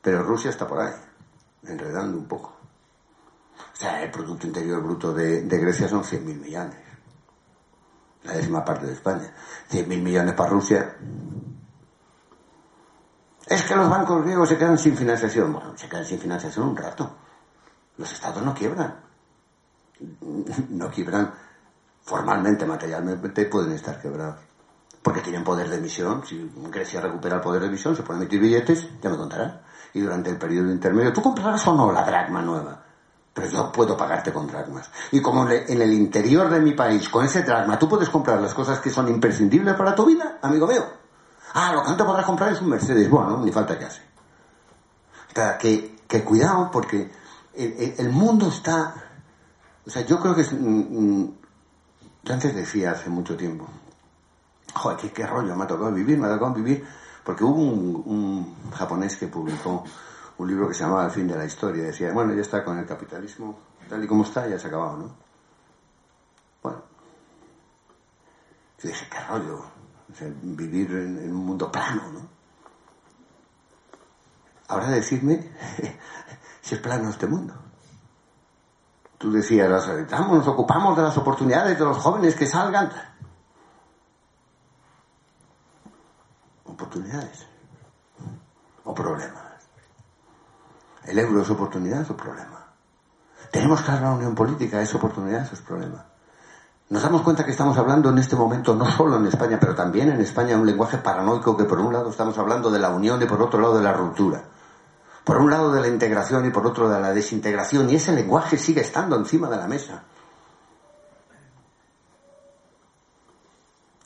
[0.00, 0.94] pero Rusia está por ahí,
[1.64, 2.54] enredando un poco.
[3.58, 6.78] O sea, el Producto Interior Bruto de, Grecia son 100.000 millones.
[8.24, 9.32] La décima parte de España.
[9.70, 10.96] 100.000 millones para Rusia,
[13.48, 15.52] es que los bancos griegos se quedan sin financiación.
[15.52, 17.10] Bueno, se quedan sin financiación un rato.
[17.96, 18.94] Los estados no quiebran.
[20.70, 21.32] No quiebran
[22.02, 24.40] formalmente, materialmente, pueden estar quebrados.
[25.02, 26.24] Porque tienen poder de emisión.
[26.26, 29.62] Si Grecia recupera el poder de emisión, se pueden emitir billetes, ya me contará.
[29.94, 32.82] Y durante el periodo intermedio, ¿tú comprarás o no la dracma nueva?
[33.32, 34.90] Pero yo puedo pagarte con dracmas.
[35.12, 38.52] Y como en el interior de mi país, con ese dracma, tú puedes comprar las
[38.52, 40.97] cosas que son imprescindibles para tu vida, amigo mío.
[41.54, 43.08] Ah, lo que no podrás comprar es un Mercedes.
[43.08, 44.02] Bueno, ni falta que hace.
[45.30, 47.10] O sea, que, cuidado porque
[47.54, 48.94] el, mundo está...
[49.86, 50.50] O sea, yo creo que es...
[50.50, 53.66] Yo antes decía hace mucho tiempo,
[54.74, 56.86] joder, qué, qué rollo, me ha tocado vivir, me ha tocado vivir,
[57.24, 59.84] porque hubo un, un japonés que publicó
[60.36, 61.84] un libro que se llamaba El fin de la historia.
[61.84, 64.98] Decía, bueno, ya está con el capitalismo tal y como está, ya se ha acabado,
[64.98, 65.14] ¿no?
[66.62, 66.82] Bueno,
[68.82, 69.64] yo dije, qué rollo,
[70.42, 72.28] vivir en, un mundo plano, ¿no?
[74.68, 75.50] Ahora decirme
[76.60, 77.54] si es plano este mundo.
[79.16, 82.90] Tú decías, nos ocupamos de las oportunidades de los jóvenes que salgan.
[86.64, 87.46] Oportunidades
[88.84, 89.68] o problemas.
[91.04, 92.66] El euro es oportunidad o problema.
[93.50, 96.04] Tenemos que la unión política, es oportunidad o es problema.
[96.90, 100.08] Nos damos cuenta que estamos hablando en este momento, no solo en España, pero también
[100.08, 103.26] en España, un lenguaje paranoico que por un lado estamos hablando de la unión y
[103.26, 104.42] por otro lado de la ruptura.
[105.22, 107.90] Por un lado de la integración y por otro de la desintegración.
[107.90, 110.02] Y ese lenguaje sigue estando encima de la mesa.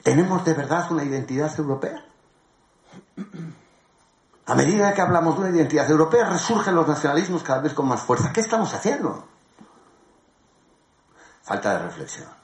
[0.03, 2.05] ¿Tenemos de verdad una identidad europea?
[4.47, 8.01] A medida que hablamos de una identidad europea, resurgen los nacionalismos cada vez con más
[8.03, 8.33] fuerza.
[8.33, 9.25] ¿Qué estamos haciendo?
[11.43, 12.42] Falta de reflexión.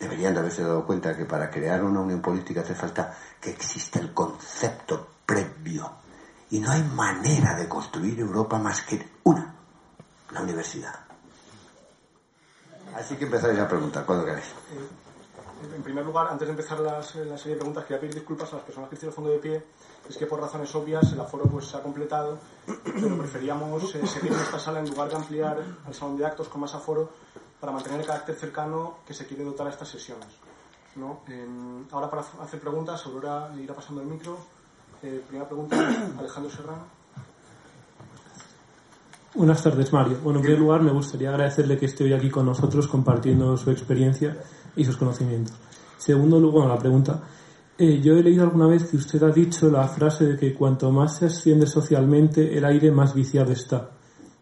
[0.00, 3.98] Deberían de haberse dado cuenta que para crear una unión política hace falta que exista
[4.00, 5.92] el concepto previo.
[6.50, 9.54] Y no hay manera de construir Europa más que una,
[10.30, 10.94] la universidad.
[12.96, 14.46] Así que empezáis a preguntar cuando queráis.
[15.74, 18.64] En primer lugar, antes de empezar la, serie de preguntas, quería pedir disculpas a las
[18.64, 19.62] personas que al fondo de pie.
[20.08, 22.38] Es que por razones obvias el aforo pues, se ha completado,
[22.84, 26.48] pero preferíamos eh, seguir en esta sala en lugar de ampliar al salón de actos
[26.48, 27.10] con más aforo
[27.60, 30.28] para mantener el carácter cercano que se quiere dotar a estas sesiones.
[30.96, 31.20] ¿no?
[31.92, 34.38] ahora para hacer preguntas, Aurora irá pasando el micro.
[35.02, 35.76] Eh, primera pregunta,
[36.18, 37.00] Alejandro Serrano.
[39.34, 40.18] Buenas tardes, Mario.
[40.22, 43.70] Bueno, en primer lugar, me gustaría agradecerle que esté hoy aquí con nosotros compartiendo su
[43.70, 44.36] experiencia
[44.74, 45.54] y sus conocimientos.
[45.96, 47.22] Segundo lugar, la pregunta.
[47.78, 50.90] Eh, yo he leído alguna vez que usted ha dicho la frase de que cuanto
[50.90, 53.90] más se asciende socialmente, el aire más viciado está.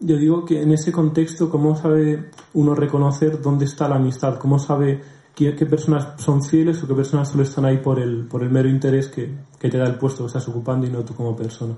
[0.01, 4.39] Yo digo que en ese contexto, ¿cómo sabe uno reconocer dónde está la amistad?
[4.39, 5.03] ¿Cómo sabe
[5.35, 8.69] qué, personas son fieles o qué personas solo están ahí por el, por el mero
[8.69, 11.75] interés que, que te da el puesto que estás ocupando y no tú como persona?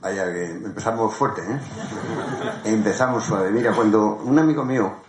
[0.00, 1.58] Vaya que empezamos fuerte, ¿eh?
[2.64, 3.50] empezamos suave.
[3.50, 5.04] Mira, cuando un amigo mío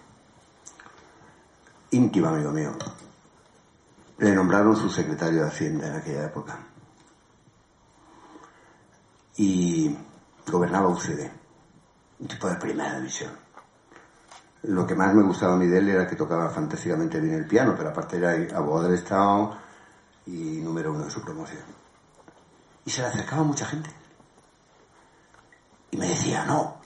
[1.96, 2.72] íntimo amigo mío.
[4.18, 6.60] Le nombraron su secretario de Hacienda en aquella época.
[9.38, 9.96] Y
[10.48, 11.30] gobernaba UCD,
[12.20, 13.32] un tipo de primera división.
[14.64, 17.48] Lo que más me gustaba a mí de él era que tocaba fantásticamente bien el
[17.48, 19.58] piano, pero aparte era abogado del Estado
[20.26, 21.64] y número uno de su promoción.
[22.84, 23.90] Y se le acercaba mucha gente.
[25.92, 26.78] Y me decía, no,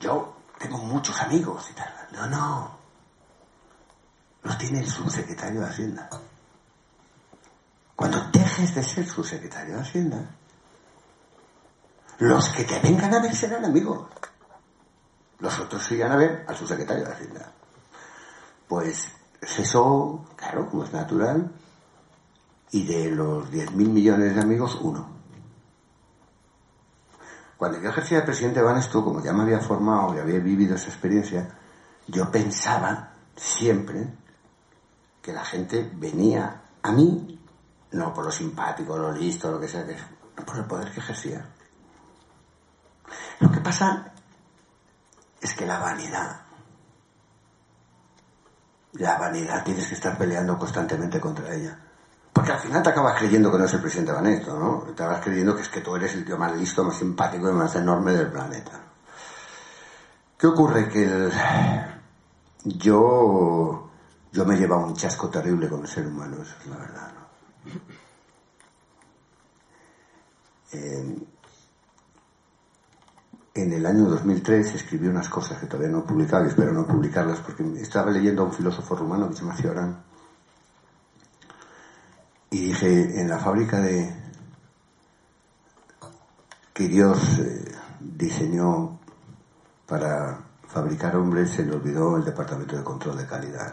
[0.00, 1.92] yo tengo muchos amigos y tal.
[2.12, 2.78] No, no,
[4.42, 6.08] los tiene el subsecretario de Hacienda.
[7.94, 10.30] Cuando dejes de ser subsecretario de Hacienda,
[12.18, 14.08] los que te vengan a ver serán amigos.
[15.38, 17.52] Los otros irán a ver al subsecretario de Hacienda.
[18.66, 19.08] Pues
[19.40, 21.52] eso, claro, como es natural,
[22.70, 25.08] y de los 10.000 millones de amigos, uno.
[27.56, 30.74] Cuando yo ejercía de presidente de Banesto, como ya me había formado y había vivido
[30.74, 31.48] esa experiencia,
[32.06, 34.14] yo pensaba siempre
[35.22, 37.40] que la gente venía a mí,
[37.92, 39.96] no por lo simpático, lo listo, lo que sea, que
[40.44, 41.48] por el poder que ejercía.
[43.40, 44.12] Lo que pasa
[45.40, 46.40] es que la vanidad,
[48.92, 51.78] la vanidad tienes que estar peleando constantemente contra ella.
[52.32, 54.84] Porque al final te acabas creyendo que no es el presidente Vanesto, ¿no?
[54.84, 57.52] Te acabas creyendo que es que tú eres el tío más listo, más simpático y
[57.52, 58.80] más enorme del planeta.
[60.38, 60.88] ¿Qué ocurre?
[60.88, 61.30] Que
[62.64, 63.88] yo
[64.32, 67.12] yo me he llevado un chasco terrible con el ser humano, eso es la verdad.
[70.72, 71.37] ¿no?
[73.62, 76.86] En el año 2003 escribí unas cosas que todavía no he publicado y espero no
[76.86, 80.02] publicarlas porque estaba leyendo a un filósofo rumano que se llama Cioran
[82.50, 84.14] y dije en la fábrica de
[86.72, 88.98] que Dios eh, diseñó
[89.86, 90.38] para
[90.68, 93.72] fabricar hombres, se le olvidó el Departamento de Control de Calidad.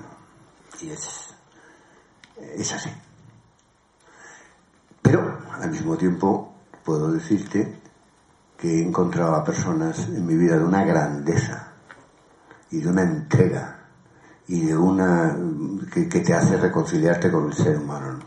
[0.81, 1.35] Y es,
[2.37, 2.89] es así.
[5.01, 7.79] Pero, al mismo tiempo, puedo decirte
[8.57, 11.71] que he encontrado a personas en mi vida de una grandeza
[12.71, 13.79] y de una entrega
[14.47, 15.35] y de una
[15.91, 18.19] que, te hace reconciliarte con el ser humano.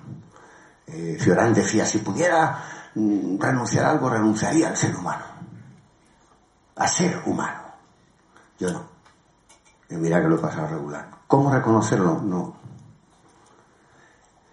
[0.86, 2.64] Eh, Fiorán decía, si pudiera
[2.94, 5.24] mm, renunciar a algo, renunciaría al ser humano,
[6.76, 7.62] a ser humano.
[8.58, 8.84] Yo no.
[9.90, 11.08] Y mira que lo he pasado regular.
[11.26, 12.20] ¿Cómo reconocerlo?
[12.20, 12.56] No.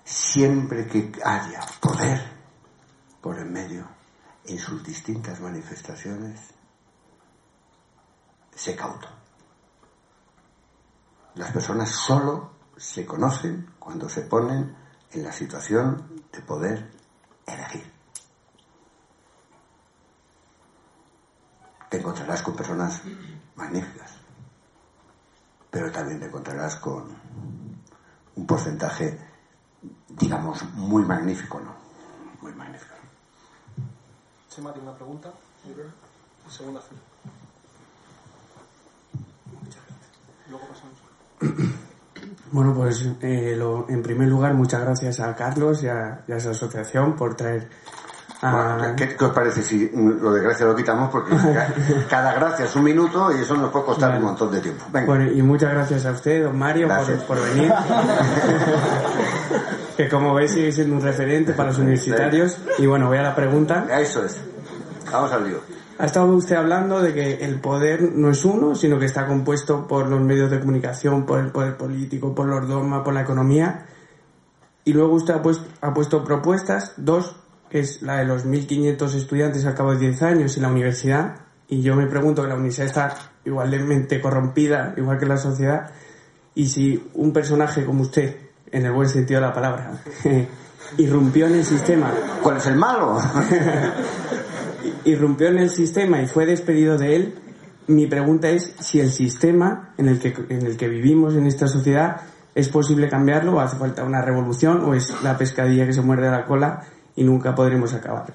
[0.04, 2.22] Siempre que haya poder
[3.22, 3.86] por el medio,
[4.48, 6.40] en sus distintas manifestaciones,
[8.54, 9.08] se cauto.
[11.36, 14.76] Las personas solo se conocen cuando se ponen
[15.12, 16.92] en la situación de poder
[17.46, 17.92] elegir.
[21.90, 23.02] Te encontrarás con personas
[23.56, 24.14] magníficas,
[25.70, 27.06] pero también te encontrarás con
[28.36, 29.18] un porcentaje,
[30.10, 31.76] digamos, muy magnífico, ¿no?
[32.42, 32.95] Muy magnífico.
[34.56, 35.30] Chema tiene una pregunta.
[36.50, 36.80] Segunda
[40.50, 40.96] Luego pasamos.
[42.52, 47.36] Bueno, pues eh, en primer lugar, muchas gracias a Carlos y a, esa asociación por
[47.36, 47.68] traer
[48.42, 48.94] a...
[48.96, 51.10] ¿qué, os parece si lo de gracia lo quitamos?
[51.10, 51.36] Porque
[52.10, 54.86] cada gracia es un minuto y eso nos puede costar un montón de tiempo.
[54.92, 56.88] Bueno, y muchas gracias a usted, don Mario,
[57.28, 57.74] por, venir.
[59.96, 62.58] que como veis sigue siendo un referente para los universitarios.
[62.78, 63.88] Y bueno, voy a la pregunta.
[64.00, 64.42] Eso es.
[65.12, 65.60] Vamos al lío.
[65.98, 69.88] Ha estado usted hablando de que el poder no es uno, sino que está compuesto
[69.88, 73.86] por los medios de comunicación, por el poder político, por los dogmas, por la economía.
[74.84, 77.38] Y luego usted ha puesto, ha puesto propuestas, dos,
[77.70, 81.38] que es la de los 1.500 estudiantes al cabo de 10 años en la universidad.
[81.70, 83.16] Y yo me pregunto que la universidad está
[83.46, 85.92] igualmente corrompida, igual que la sociedad.
[86.56, 88.36] Y si un personaje como usted,
[88.72, 89.92] en el buen sentido de la palabra,
[90.98, 92.12] irrumpió en el sistema.
[92.42, 93.20] ¿Cuál es el malo?
[95.06, 97.36] irrumpió en el sistema y fue despedido de él,
[97.88, 101.68] mi pregunta es si el sistema en el que, en el que vivimos en esta
[101.68, 102.22] sociedad
[102.56, 106.32] es posible cambiarlo o hace falta una revolución o es la pescadilla que se muerde
[106.32, 106.84] la cola
[107.16, 108.34] y nunca podremos acabar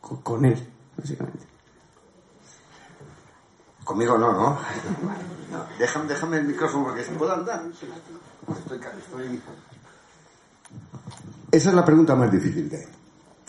[0.00, 0.56] con él,
[0.96, 1.46] básicamente.
[3.84, 4.58] Conmigo no, ¿no?
[5.78, 7.62] déjame, déjame el micrófono porque si puedo andar.
[11.50, 12.86] Esa es la pregunta más difícil que hay.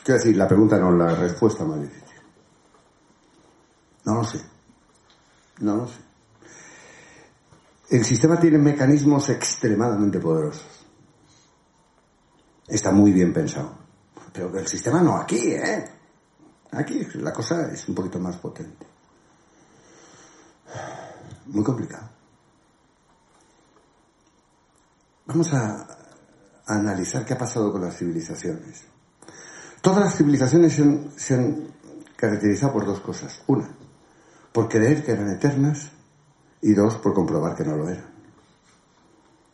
[0.03, 2.03] Quiero decir, la pregunta no, la respuesta más difícil.
[4.05, 4.41] No lo sé.
[5.59, 5.99] No lo sé.
[7.89, 10.85] El sistema tiene mecanismos extremadamente poderosos.
[12.67, 13.77] Está muy bien pensado.
[14.31, 15.85] Pero el sistema no aquí, ¿eh?
[16.71, 18.85] Aquí la cosa es un poquito más potente.
[21.47, 22.09] Muy complicado.
[25.25, 25.96] Vamos a,
[26.67, 28.83] analizar qué ha pasado con las civilizaciones.
[29.81, 30.79] Todas las civilizaciones
[31.15, 31.67] se han
[32.15, 33.41] caracterizado por dos cosas.
[33.47, 33.69] Una,
[34.51, 35.91] por creer que eran eternas
[36.61, 38.11] y dos, por comprobar que no lo eran.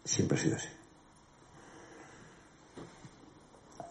[0.03, 0.69] Siempre ha sido así.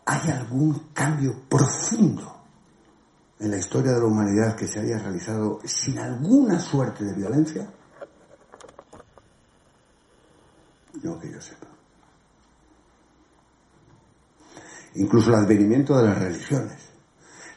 [0.05, 2.43] ¿Hay algún cambio profundo
[3.39, 7.73] en la historia de la humanidad que se haya realizado sin alguna suerte de violencia?
[11.03, 11.72] No que yo sepa.
[14.95, 16.79] Incluso el advenimiento de las religiones,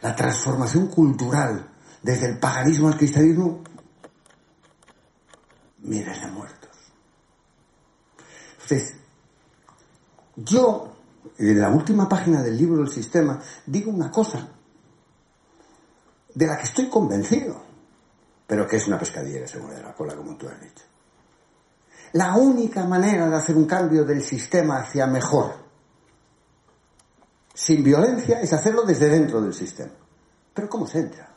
[0.02, 1.70] la transformación cultural
[2.02, 3.64] desde el paganismo al cristianismo,
[5.80, 6.70] miles de muertos.
[8.54, 8.96] Entonces,
[10.36, 10.96] yo,
[11.38, 14.48] en la última página del libro del sistema, digo una cosa
[16.34, 17.62] de la que estoy convencido,
[18.46, 20.84] pero que es una pescadilla que se mueve de la cola, como tú has dicho.
[22.14, 25.65] La única manera de hacer un cambio del sistema hacia mejor,
[27.56, 29.94] sin violencia, es hacerlo desde dentro del sistema.
[30.54, 31.34] Pero ¿cómo se entra?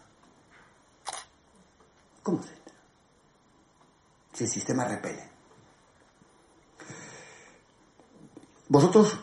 [2.24, 2.74] ¿Cómo se entra?
[4.32, 5.30] Si el sistema repele.
[8.68, 9.16] Vosotros,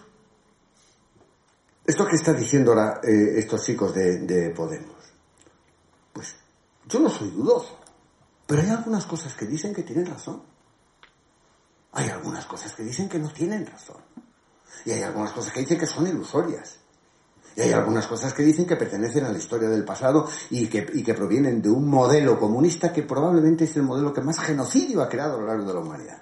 [1.85, 4.95] esto que están diciendo ahora eh, estos chicos de, de Podemos,
[6.13, 6.33] pues
[6.87, 7.77] yo no soy dudoso,
[8.47, 10.41] pero hay algunas cosas que dicen que tienen razón.
[11.91, 14.01] Hay algunas cosas que dicen que no tienen razón.
[14.85, 16.84] Y hay algunas cosas que dicen que son ilusorias.
[17.55, 20.85] Y hay algunas cosas que dicen que pertenecen a la historia del pasado y que,
[20.93, 25.01] y que provienen de un modelo comunista que probablemente es el modelo que más genocidio
[25.01, 26.21] ha creado a lo largo de la humanidad.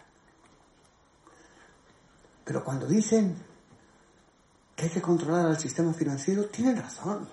[2.44, 3.36] Pero cuando dicen
[4.76, 7.28] que hay que controlar al sistema financiero, tienen razón.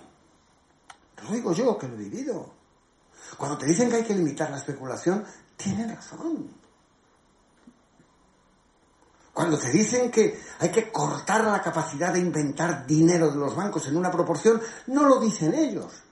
[1.22, 2.54] Lo digo yo, que lo he vivido.
[3.36, 5.24] Cuando te dicen que hay que limitar la especulación,
[5.56, 6.59] tienen razón.
[9.32, 13.86] Cuando te dicen que hay que cortar la capacidad de inventar dinero de los bancos
[13.86, 16.02] en una proporción, no lo dicen ellos.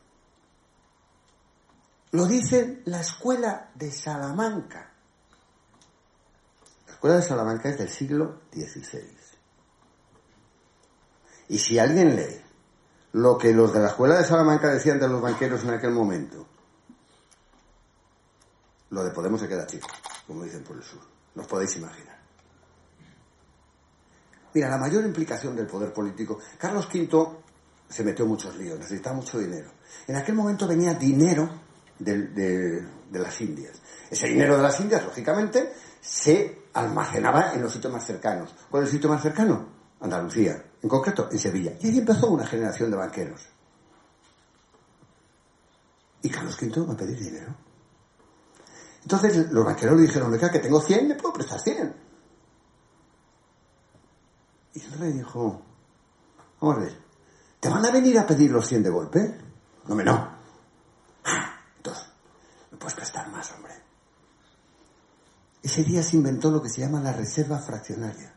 [2.12, 4.92] Lo dice la escuela de Salamanca.
[6.86, 9.18] La escuela de Salamanca es del siglo XVI.
[11.48, 12.42] Y si alguien lee
[13.12, 16.46] lo que los de la escuela de Salamanca decían de los banqueros en aquel momento,
[18.90, 19.88] lo de Podemos se queda chico,
[20.26, 21.00] como dicen por el sur.
[21.34, 22.17] Nos podéis imaginar.
[24.54, 26.38] Mira, la mayor implicación del poder político.
[26.58, 27.08] Carlos V
[27.88, 29.70] se metió muchos líos, necesitaba mucho dinero.
[30.06, 31.48] En aquel momento venía dinero
[31.98, 32.82] de,
[33.12, 33.80] las Indias.
[34.10, 38.54] Ese dinero de las Indias, lógicamente, se almacenaba en los sitios más cercanos.
[38.70, 39.68] ¿Cuál es el sitio más cercano?
[40.00, 41.72] Andalucía, en concreto en Sevilla.
[41.80, 43.48] Y ahí empezó una generación de banqueros.
[46.22, 47.54] Y Carlos V va a pedir dinero.
[49.02, 52.07] Entonces los banqueros le dijeron, que tengo 100, le puedo prestar 100.
[54.74, 55.62] Y el rey dijo,
[56.60, 56.96] vamos a ver,
[57.60, 59.38] ¿te van a venir a pedir los 100 de golpe?
[59.86, 60.36] No, me no.
[61.76, 62.06] Entonces,
[62.70, 63.74] me puedes prestar más, hombre.
[65.62, 68.34] Ese día se inventó lo que se llama la reserva fraccionaria.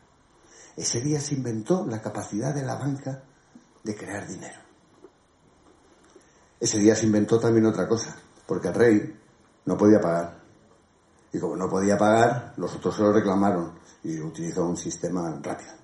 [0.76, 3.22] Ese día se inventó la capacidad de la banca
[3.82, 4.60] de crear dinero.
[6.58, 8.16] Ese día se inventó también otra cosa,
[8.46, 9.20] porque el rey
[9.64, 10.40] no podía pagar.
[11.32, 13.72] Y como no podía pagar, los otros se lo reclamaron
[14.04, 15.81] y utilizó un sistema rápido.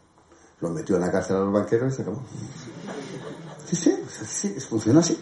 [0.61, 2.23] Lo metió en la cárcel a los banqueros y se acabó.
[3.67, 5.19] Sí, sí, sí, funciona así.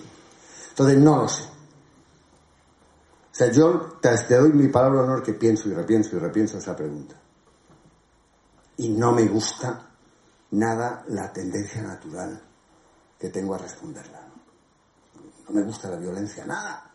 [0.70, 1.42] Entonces no lo sé.
[3.36, 6.56] O sea, yo te, doy mi palabra de honor que pienso y repienso y repienso
[6.56, 7.16] esa pregunta.
[8.78, 9.90] Y no me gusta
[10.52, 12.40] nada la tendencia natural
[13.18, 14.22] que tengo a responderla.
[15.48, 16.90] No me gusta la violencia, nada.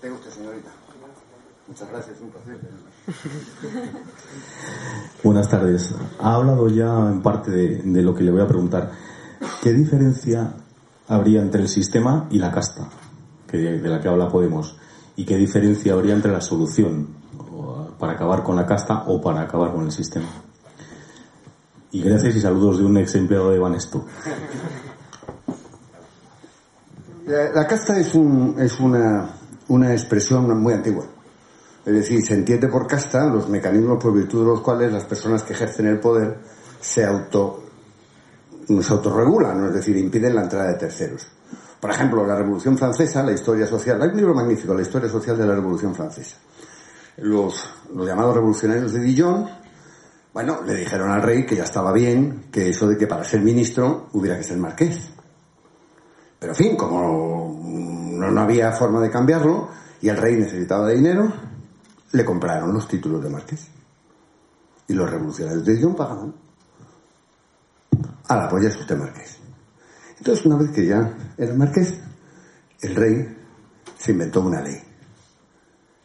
[0.00, 0.70] Tengo usted, señorita.
[1.68, 2.60] Muchas gracias, un placer.
[5.22, 5.94] Buenas tardes.
[6.18, 8.90] Ha hablado ya en parte de, lo que le voy a preguntar.
[9.62, 10.54] ¿Qué diferencia
[11.08, 12.88] habría entre el sistema y la casta,
[13.50, 14.76] de la que habla Podemos?
[15.16, 17.08] ¿Y qué diferencia habría entre la solución
[17.98, 20.26] para acabar con la casta o para acabar con el sistema?
[21.92, 24.04] Y gracias y saludos de un ex empleado de Banesto.
[27.26, 29.30] La, casta es, un, es una,
[29.68, 31.06] una expresión muy antigua.
[31.84, 35.42] Es decir, se entiende por casta los mecanismos por virtud de los cuales las personas
[35.42, 36.38] que ejercen el poder
[36.80, 37.64] se auto
[38.66, 41.28] se autorregulan, es decir, impiden la entrada de terceros.
[41.80, 45.36] Por ejemplo, la Revolución Francesa, la historia social, hay un libro magnífico, la historia social
[45.36, 46.38] de la Revolución Francesa.
[47.18, 49.48] Los, los llamados revolucionarios de Dijon,
[50.32, 53.40] bueno, le dijeron al rey que ya estaba bien, que eso de que para ser
[53.40, 55.10] ministro hubiera que ser marqués.
[56.38, 57.60] Pero en fin, como
[58.18, 59.68] no, no había forma de cambiarlo
[60.00, 61.32] y el rey necesitaba de dinero,
[62.14, 63.66] le compraron los títulos de marqués.
[64.86, 66.34] Y los revolucionarios de Dijon pagaban.
[68.28, 69.38] A la polla es usted marqués.
[70.18, 72.00] Entonces, una vez que ya era marqués,
[72.80, 73.36] el rey
[73.98, 74.80] se inventó una ley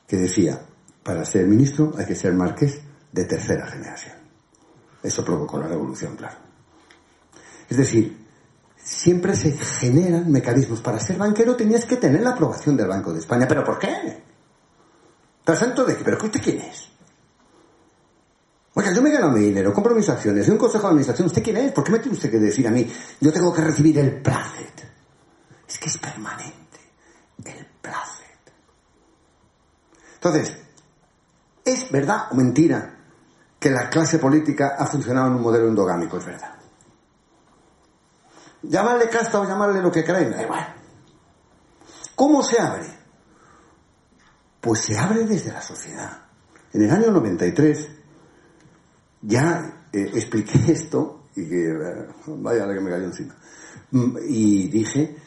[0.07, 0.59] que decía,
[1.03, 2.81] para ser ministro hay que ser marqués
[3.11, 4.15] de tercera generación.
[5.03, 6.37] Eso provocó la revolución, claro.
[7.69, 8.17] Es decir,
[8.75, 10.81] siempre se generan mecanismos.
[10.81, 13.47] Para ser banquero tenías que tener la aprobación del Banco de España.
[13.47, 14.28] ¿Pero por qué?
[15.57, 16.89] Santo de que, ¿pero usted quién es?
[18.73, 21.27] Oiga, yo me gano mi dinero, compro mis acciones, de un consejo de administración.
[21.27, 21.71] ¿Usted quién es?
[21.71, 22.89] ¿Por qué me tiene usted que decir a mí?
[23.19, 24.87] Yo tengo que recibir el placet.
[25.67, 26.79] Es que es permanente.
[27.43, 28.53] El placet.
[30.15, 30.57] Entonces,
[31.65, 32.95] ¿es verdad o mentira
[33.59, 36.17] que la clase política ha funcionado en un modelo endogámico?
[36.17, 36.55] Es verdad.
[38.61, 40.75] Llamarle casta o llamarle lo que queráis, da igual.
[42.15, 42.98] ¿Cómo se abre?
[44.61, 46.23] Pues se abre desde la sociedad.
[46.73, 47.89] En el año 93
[49.21, 53.35] ya eh, expliqué esto y que eh, vaya la que me cayó encima.
[53.91, 55.17] Mm, y dije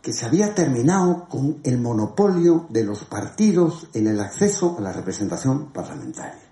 [0.00, 4.92] que se había terminado con el monopolio de los partidos en el acceso a la
[4.92, 6.42] representación parlamentaria.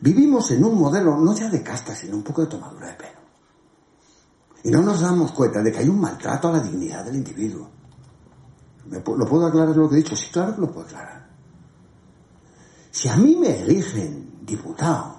[0.00, 3.20] Vivimos en un modelo no ya de casta, sino un poco de tomadura de pelo.
[4.64, 7.70] Y no nos damos cuenta de que hay un maltrato a la dignidad del individuo.
[8.90, 10.16] ¿Lo puedo aclarar lo que he dicho?
[10.16, 11.13] Sí, claro que lo puedo aclarar.
[12.94, 15.16] Si a mí me eligen diputado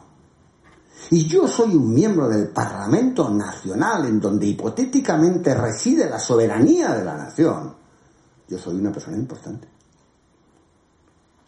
[1.11, 7.03] y yo soy un miembro del Parlamento Nacional en donde hipotéticamente reside la soberanía de
[7.03, 7.76] la nación,
[8.47, 9.67] yo soy una persona importante.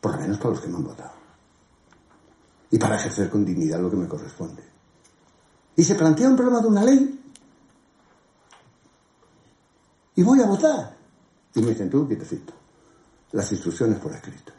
[0.01, 1.13] Por lo menos para los que me han votado.
[2.71, 4.63] Y para ejercer con dignidad lo que me corresponde.
[5.77, 7.23] Y se plantea un problema de una ley.
[10.13, 10.97] y voy a votar.
[11.55, 12.51] Y me dicen, tú, quietecito.
[13.31, 14.56] Las instrucciones por escrito.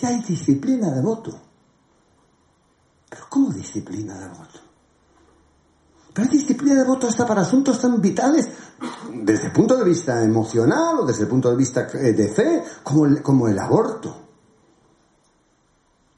[0.00, 1.30] Y hay disciplina de voto.
[3.08, 4.60] Pero ¿cómo disciplina de voto?
[6.12, 8.48] Pero hay disciplina de voto hasta para asuntos tan vitales
[9.12, 12.62] desde el punto de vista emocional o desde el punto de vista eh, de fe,
[12.82, 14.16] como el, como el aborto.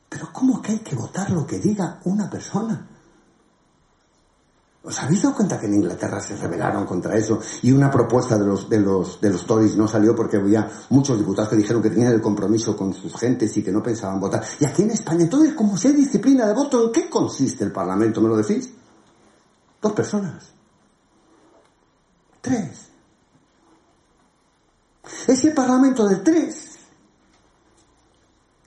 [0.08, 2.95] Pero ¿cómo que hay que votar lo que diga una persona?
[4.86, 8.46] ¿Os habéis dado cuenta que en Inglaterra se rebelaron contra eso y una propuesta de
[8.46, 11.90] los, de los, de los Tories no salió porque había muchos diputados que dijeron que
[11.90, 14.44] tenían el compromiso con sus gentes y que no pensaban votar?
[14.60, 17.72] Y aquí en España, entonces, como si hay disciplina de voto, ¿en qué consiste el
[17.72, 18.20] Parlamento?
[18.20, 18.72] ¿Me lo decís?
[19.82, 20.52] Dos personas.
[22.40, 22.86] Tres.
[25.26, 26.76] Ese Parlamento de tres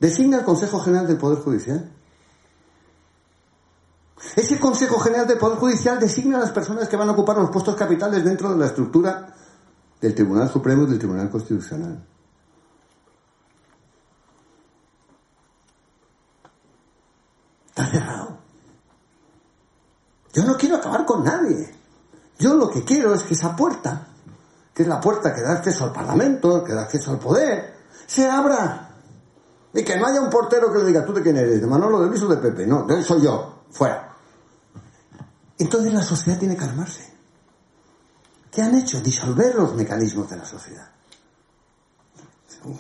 [0.02, 1.90] designa el Consejo General del Poder Judicial.
[4.36, 7.50] Ese Consejo General del Poder Judicial designa a las personas que van a ocupar los
[7.50, 9.34] puestos capitales dentro de la estructura
[10.00, 12.06] del Tribunal Supremo y del Tribunal Constitucional.
[17.70, 18.38] Está cerrado.
[20.34, 21.74] Yo no quiero acabar con nadie.
[22.38, 24.08] Yo lo que quiero es que esa puerta,
[24.74, 27.74] que es la puerta que da acceso al Parlamento, que da acceso al poder,
[28.06, 28.86] se abra.
[29.74, 31.62] Y que no haya un portero que le diga, ¿tú de quién eres?
[31.62, 32.66] ¿De Manolo, de Luis o de Pepe?
[32.66, 33.64] No, de soy yo.
[33.70, 34.09] Fuera.
[35.60, 37.14] Entonces la sociedad tiene que armarse.
[38.52, 39.02] ¿Qué han hecho?
[39.02, 40.90] Disolver los mecanismos de la sociedad.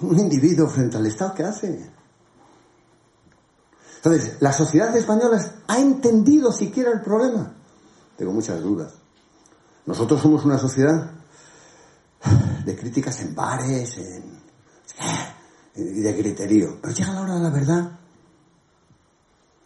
[0.01, 1.91] Un individuo frente al Estado, ¿qué hace?
[3.97, 7.53] Entonces, ¿la sociedad española ha entendido siquiera el problema?
[8.17, 8.93] Tengo muchas dudas.
[9.85, 11.11] Nosotros somos una sociedad
[12.65, 14.41] de críticas en bares, en...
[15.75, 16.79] y de criterio.
[16.81, 17.99] Pero llega la hora de la verdad.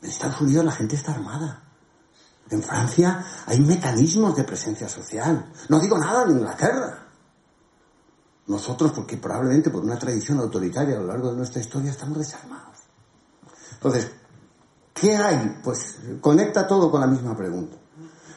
[0.02, 1.64] En Estados Unidos la gente está armada.
[2.50, 5.52] En Francia hay mecanismos de presencia social.
[5.70, 7.08] No digo nada de Inglaterra.
[8.48, 12.78] Nosotros, porque probablemente por una tradición autoritaria a lo largo de nuestra historia, estamos desarmados.
[13.74, 14.12] Entonces,
[14.94, 15.60] ¿qué hay?
[15.64, 17.78] Pues conecta todo con la misma pregunta.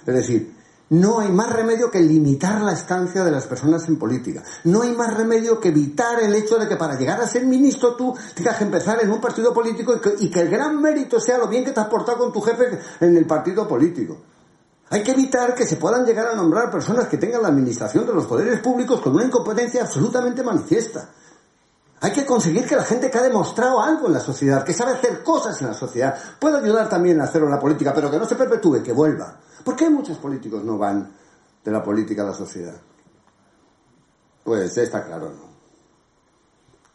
[0.07, 0.56] Es decir,
[0.89, 4.45] no hay más remedio que limitar la estancia de las personas en política.
[4.65, 7.97] No hay más remedio que evitar el hecho de que para llegar a ser ministro
[7.97, 11.49] tú tengas que empezar en un partido político y que, el gran mérito sea lo
[11.49, 14.17] bien que te has portado con tu jefe en el partido político.
[14.91, 18.13] Hay que evitar que se puedan llegar a nombrar personas que tengan la administración de
[18.13, 21.09] los poderes públicos con una incompetencia absolutamente manifiesta.
[22.01, 24.93] Hay que conseguir que la gente que ha demostrado algo en la sociedad, que sabe
[24.93, 28.19] hacer cosas en la sociedad, pueda ayudar también a hacerlo en la política, pero que
[28.19, 29.41] no se perpetúe, que vuelva.
[29.67, 31.11] ¿Por qué muchos políticos no van
[31.65, 32.81] de la política a la sociedad?
[34.45, 35.47] Pues está claro, ¿no?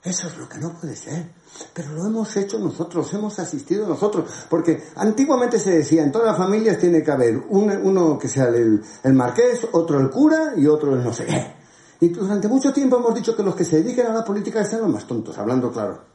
[0.01, 1.33] Eso es lo que no puede ser.
[1.73, 4.31] Pero lo hemos hecho nosotros, hemos asistido nosotros.
[4.49, 8.81] Porque antiguamente se decía, en todas las familias tiene que haber uno que sea el,
[9.03, 11.53] el marqués, otro el cura y otro el no sé qué.
[11.99, 14.83] Y durante mucho tiempo hemos dicho que los que se dediquen a la política sean
[14.83, 16.05] los más tontos, hablando claro.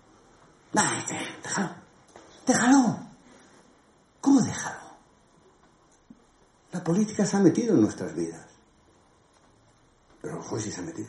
[1.43, 1.71] Déjalo.
[2.47, 2.99] Déjalo.
[4.23, 4.86] ¿Cómo déjalo?
[6.77, 8.45] La política se ha metido en nuestras vidas.
[10.20, 11.09] Pero el sí se ha metido.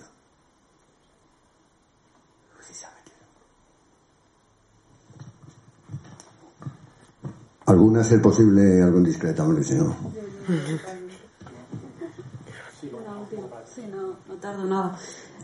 [2.62, 3.18] Sí se ha metido.
[7.66, 9.94] ¿Alguna ser posible algo indiscreto, hombre, si no,
[14.26, 14.98] no tardo nada.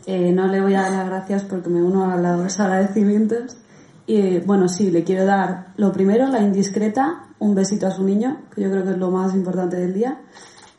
[0.06, 3.58] Eh, no le voy a dar las gracias porque me uno a los agradecimientos.
[4.06, 8.42] Y bueno, sí, le quiero dar lo primero, la indiscreta, un besito a su niño,
[8.54, 10.20] que yo creo que es lo más importante del día,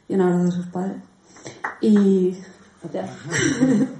[0.07, 0.97] y un abrazo a sus padres.
[1.81, 2.37] Y.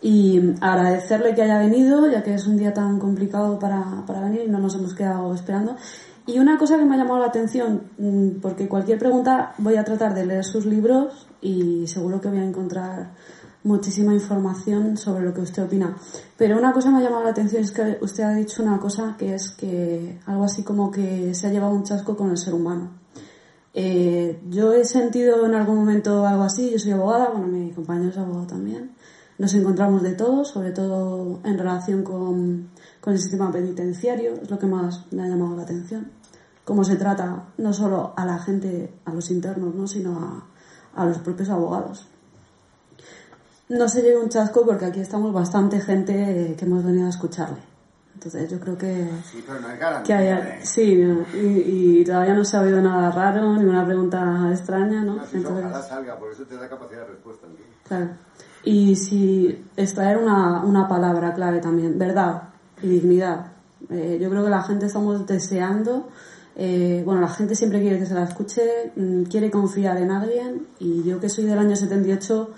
[0.00, 4.42] y agradecerle que haya venido, ya que es un día tan complicado para, para venir
[4.46, 5.76] y no nos hemos quedado esperando.
[6.26, 9.84] Y una cosa que me ha llamado la atención, mm, porque cualquier pregunta voy a
[9.84, 13.12] tratar de leer sus libros y seguro que voy a encontrar
[13.64, 15.96] muchísima información sobre lo que usted opina.
[16.36, 19.16] Pero una cosa me ha llamado la atención es que usted ha dicho una cosa
[19.18, 22.54] que es que algo así como que se ha llevado un chasco con el ser
[22.54, 22.90] humano.
[23.72, 28.10] Eh, yo he sentido en algún momento algo así, yo soy abogada, bueno, mi compañero
[28.10, 28.92] es abogado también.
[29.38, 32.68] Nos encontramos de todo, sobre todo en relación con,
[33.06, 36.12] el sistema penitenciario, es lo que más me ha llamado la atención.
[36.64, 39.86] Cómo se trata no solo a la gente, a los internos, ¿no?
[39.86, 40.44] sino
[40.94, 42.06] a los propios abogados
[43.78, 47.58] no se lleve un chasco porque aquí estamos bastante gente que hemos venido a escucharle.
[48.14, 50.16] Entonces yo creo que, Sí, pero no hay garantía.
[50.16, 51.26] que haya, sí, ¿no?
[51.34, 55.16] y, y todavía no se ha oído nada raro, ni una pregunta extraña, ¿no?
[55.16, 57.46] No, si Entonces, ojalá salga, por eso te da capacidad de respuesta.
[57.46, 57.76] ¿entiendes?
[57.86, 58.08] claro.
[58.62, 62.44] Y si extraer una, una palabra clave también, verdad
[62.82, 63.52] y dignidad.
[63.90, 66.08] Eh, yo creo que la gente estamos deseando
[66.56, 70.68] Eh, bueno, la gente siempre quiere que se la escuche, mm, quiere confiar en alguien
[70.78, 72.50] y yo que soy del año 78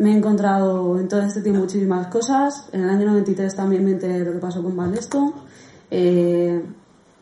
[0.00, 2.70] me he encontrado en todo este tiempo muchísimas cosas.
[2.72, 5.34] En el año 93 también me enteré de lo que pasó con Banesto.
[5.90, 6.64] Eh,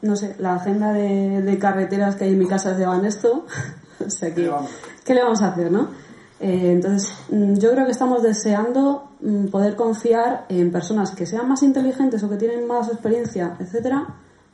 [0.02, 3.46] no sé, la agenda de, de carreteras que hay en mi casa es de Banesto.
[4.06, 4.48] o sea que,
[5.04, 5.88] ¿qué le vamos a hacer, no?
[6.38, 11.48] Eh, entonces, mm, yo creo que estamos deseando mm, poder confiar en personas que sean
[11.48, 14.06] más inteligentes o que tienen más experiencia, etcétera,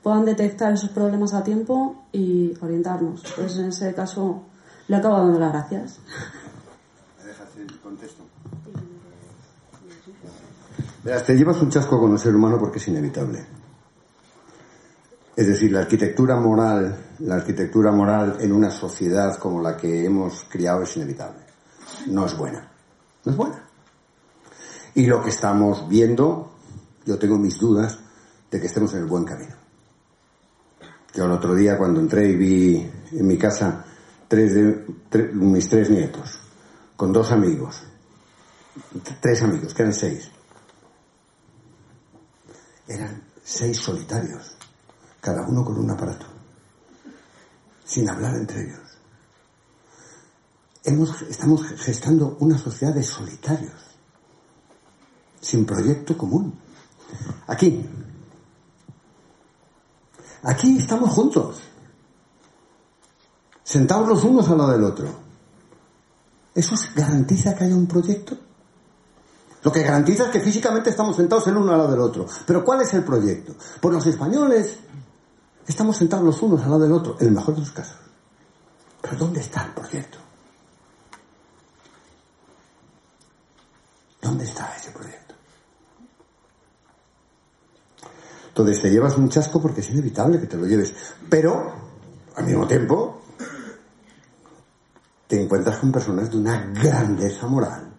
[0.02, 3.22] puedan detectar esos problemas a tiempo y orientarnos.
[3.36, 4.44] Pues en ese caso,
[4.88, 6.00] le acabo dando las gracias.
[7.84, 8.24] ¿Me dejas el contexto?
[11.02, 13.44] Verás, te llevas un chasco con el ser humano porque es inevitable.
[15.36, 20.44] Es decir, la arquitectura moral, la arquitectura moral en una sociedad como la que hemos
[20.44, 21.44] criado es inevitable.
[22.06, 22.70] No es buena.
[23.24, 23.64] No es buena.
[24.94, 26.52] Y lo que estamos viendo,
[27.04, 27.98] yo tengo mis dudas
[28.50, 29.56] de que estemos en el buen camino.
[31.12, 33.84] Yo el otro día cuando entré y vi en mi casa
[34.28, 34.86] tres de,
[35.32, 36.43] mis tres nietos,
[37.04, 37.82] con dos amigos,
[39.20, 40.30] tres amigos, que eran seis.
[42.88, 44.56] Eran seis solitarios,
[45.20, 46.24] cada uno con un aparato,
[47.84, 48.96] sin hablar entre ellos.
[50.82, 53.82] Hemos, estamos gestando una sociedad de solitarios,
[55.42, 56.58] sin proyecto común.
[57.48, 57.86] Aquí,
[60.42, 61.60] aquí estamos juntos,
[63.62, 65.23] sentados los unos al lado del otro.
[66.54, 68.36] ¿Eso garantiza que haya un proyecto?
[69.62, 72.26] Lo que garantiza es que físicamente estamos sentados el uno al lado del otro.
[72.46, 73.54] Pero ¿cuál es el proyecto?
[73.80, 74.78] Pues los españoles
[75.66, 77.96] estamos sentados los unos al lado del otro, en el mejor de los casos.
[79.00, 80.18] Pero ¿dónde está el proyecto?
[84.20, 85.34] ¿Dónde está ese proyecto?
[88.48, 90.94] Entonces te llevas un chasco porque es inevitable que te lo lleves.
[91.28, 91.74] Pero,
[92.36, 93.23] al mismo tiempo,
[95.34, 97.92] te encuentras con personas de una grandeza moral,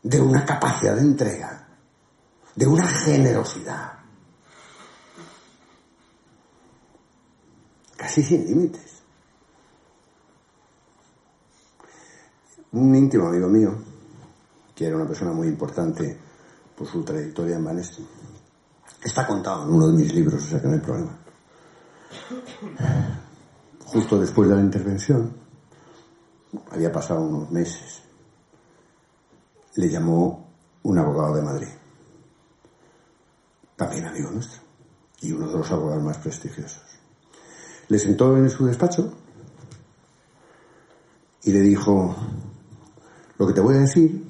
[0.00, 1.66] de una capacidad de entrega,
[2.54, 3.94] de una generosidad,
[7.96, 9.02] casi sin límites.
[12.70, 13.74] Un íntimo amigo mío,
[14.72, 16.16] que era una persona muy importante
[16.76, 18.02] por su trayectoria en Banesto,
[19.02, 21.18] está contado en uno de mis libros, o sea que no hay problema.
[23.94, 25.32] Justo después de la intervención,
[26.72, 28.02] había pasado unos meses,
[29.76, 30.48] le llamó
[30.82, 31.68] un abogado de Madrid,
[33.76, 34.62] también amigo nuestro,
[35.20, 36.82] y uno de los abogados más prestigiosos.
[37.86, 39.12] Le sentó en su despacho
[41.44, 42.16] y le dijo,
[43.38, 44.26] lo que te voy a decir,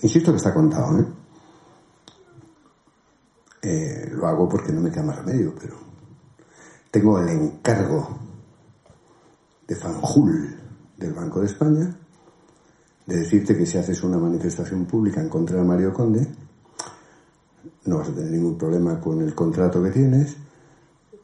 [0.00, 1.06] insisto que está contado, ¿eh?
[3.60, 5.76] Eh, lo hago porque no me queda más remedio, pero
[6.90, 8.21] tengo el encargo
[9.72, 10.54] de Fanjul
[10.98, 11.96] del Banco de España
[13.06, 16.26] de decirte que si haces una manifestación pública en contra de Mario Conde,
[17.86, 20.36] no vas a tener ningún problema con el contrato que tienes.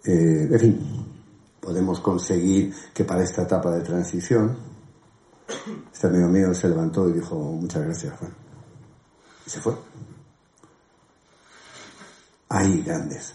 [0.05, 0.79] Eh, en fin,
[1.61, 4.57] podemos conseguir que para esta etapa de transición,
[5.93, 8.35] este amigo mío se levantó y dijo, muchas gracias, Juan.
[9.47, 9.75] Y se fue.
[12.49, 13.35] Ahí grandes.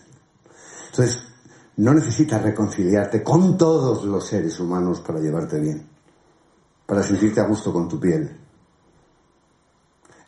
[0.89, 1.33] Entonces,
[1.78, 5.88] no necesitas reconciliarte con todos los seres humanos para llevarte bien,
[6.86, 8.39] para sentirte a gusto con tu piel.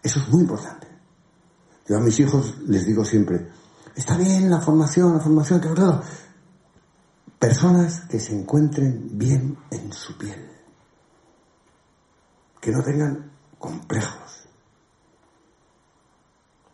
[0.02, 0.88] Eso es muy importante.
[1.88, 3.48] Yo a mis hijos les digo siempre,
[3.96, 6.02] está bien la formación, la formación, que todo.
[7.38, 10.50] Personas que se encuentren bien en su piel,
[12.60, 14.48] que no tengan complejos,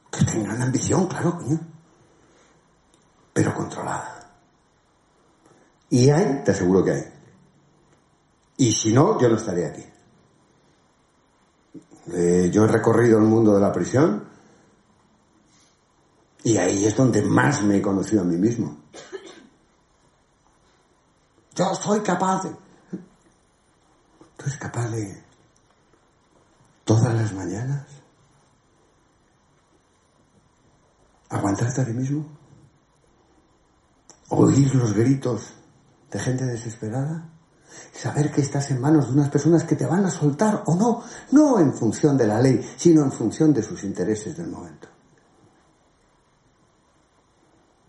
[0.10, 1.60] que tengan ambición, claro, coño,
[3.34, 4.21] pero controlada.
[5.92, 7.04] Y hay, te aseguro que hay.
[8.58, 9.84] Y si no, yo no estaría aquí.
[12.14, 14.28] Eh, yo he recorrido el mundo de la prisión
[16.44, 18.78] y ahí es donde más me he conocido a mí mismo.
[21.56, 22.50] Yo soy capaz de...
[24.38, 25.24] ¿Tú eres capaz de
[26.86, 27.86] todas las mañanas
[31.30, 32.26] aguantarte a ti mismo?
[34.30, 35.54] ¿Oír los gritos
[36.12, 37.30] de gente desesperada?
[37.94, 41.04] Saber que estás en manos de unas personas que te van a soltar o no,
[41.32, 44.90] no en función de la ley, sino en función de sus intereses del momento.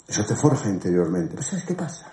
[0.06, 1.30] Eso te forja interiormente.
[1.34, 2.12] ¿Pero sabes qué pasa?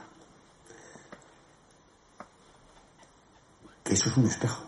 [3.83, 4.63] Que eso es un espejo.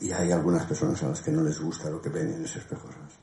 [0.00, 2.60] Y hay algunas personas a las que no les gusta lo que ven en ese
[2.60, 2.88] espejo.
[2.92, 3.18] ¿sabes?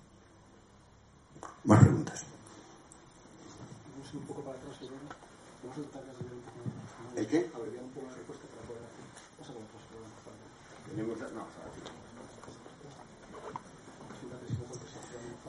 [1.64, 2.26] Más preguntas.
[4.14, 4.78] un poco para atrás
[7.16, 7.50] ¿El qué?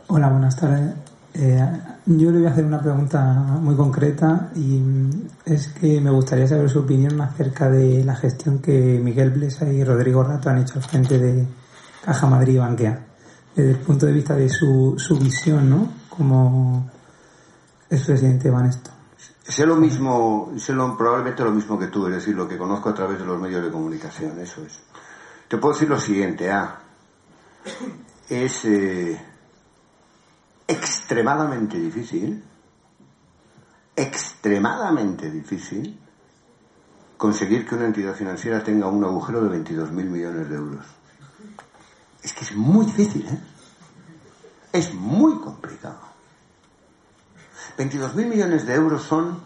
[0.09, 0.95] Hola, buenas tardes.
[1.35, 1.61] Eh,
[2.07, 3.23] yo le voy a hacer una pregunta
[3.61, 5.11] muy concreta y mm,
[5.45, 9.85] es que me gustaría saber su opinión acerca de la gestión que Miguel Blesa y
[9.85, 11.47] Rodrigo Rato han hecho al frente de
[12.05, 13.07] Caja Madrid y Banquea,
[13.55, 15.93] desde el punto de vista de su, su visión, ¿no?
[16.09, 16.91] Como
[17.91, 18.91] expresidente de Banesto.
[19.43, 22.95] Sé lo mismo, sé probablemente lo mismo que tú, es decir, lo que conozco a
[22.95, 24.81] través de los medios de comunicación, eso es.
[25.49, 26.81] Te puedo decir lo siguiente, A.
[28.29, 29.21] Es eh,
[30.67, 32.43] extremadamente difícil,
[33.95, 36.01] extremadamente difícil
[37.17, 40.87] conseguir que una entidad financiera tenga un agujero de 22.000 millones de euros.
[42.23, 43.39] Es que es muy difícil, ¿eh?
[44.73, 46.01] Es muy complicado.
[47.79, 49.41] 22.000 millones de euros son...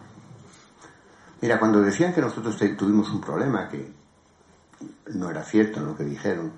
[1.42, 3.99] Mira, cuando decían que nosotros tuvimos un problema, que
[5.14, 6.52] no era cierto lo que dijeron,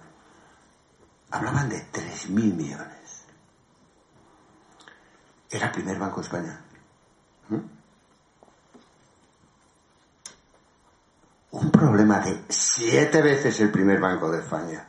[1.31, 3.25] hablaban de 3.000 millones.
[5.51, 6.61] Era el primer Banco de España.
[7.49, 7.83] ¿Mm?
[11.51, 14.87] Un problema de siete veces el primer Banco de España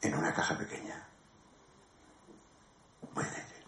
[0.00, 1.06] en una caja pequeña.
[3.14, 3.64] Muy difícil.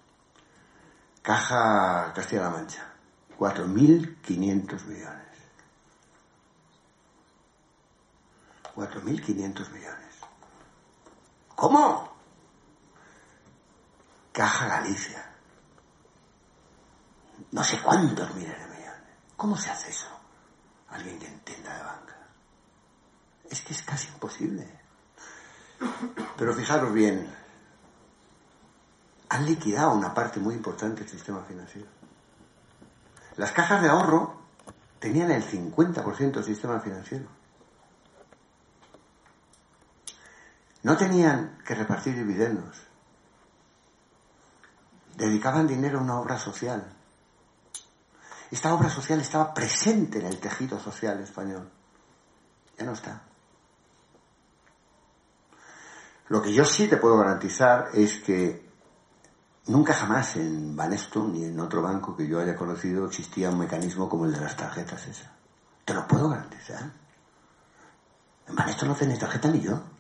[1.23, 2.95] Caja Castilla-La Mancha.
[3.39, 5.34] 4.500 millones.
[8.75, 10.17] 4.500 millones.
[11.55, 12.13] ¿Cómo?
[14.33, 15.31] Caja Galicia.
[17.53, 19.03] No sé cuántos miles de millones.
[19.37, 20.09] ¿Cómo se hace eso?
[20.89, 22.17] Alguien que entienda de banca.
[23.49, 24.81] Es que es casi imposible.
[26.37, 27.33] Pero fijaros bien,
[29.29, 31.89] han liquidado una parte muy importante del sistema financiero.
[33.37, 34.35] Las cajas de ahorro
[34.99, 37.27] tenían el 50% del sistema financiero.
[40.85, 42.77] No tenían que repartir dividendos.
[45.17, 46.85] Dedicaban dinero a una obra social.
[48.51, 51.71] Esta obra social estaba presente en el tejido social español.
[52.79, 53.23] Ya no está.
[56.29, 58.69] Lo que yo sí te puedo garantizar es que
[59.69, 64.07] nunca jamás en Banesto ni en otro banco que yo haya conocido existía un mecanismo
[64.07, 65.33] como el de las tarjetas esa.
[65.83, 66.93] Te lo puedo garantizar.
[68.47, 69.94] En Banesto no tenéis tarjeta ni yo.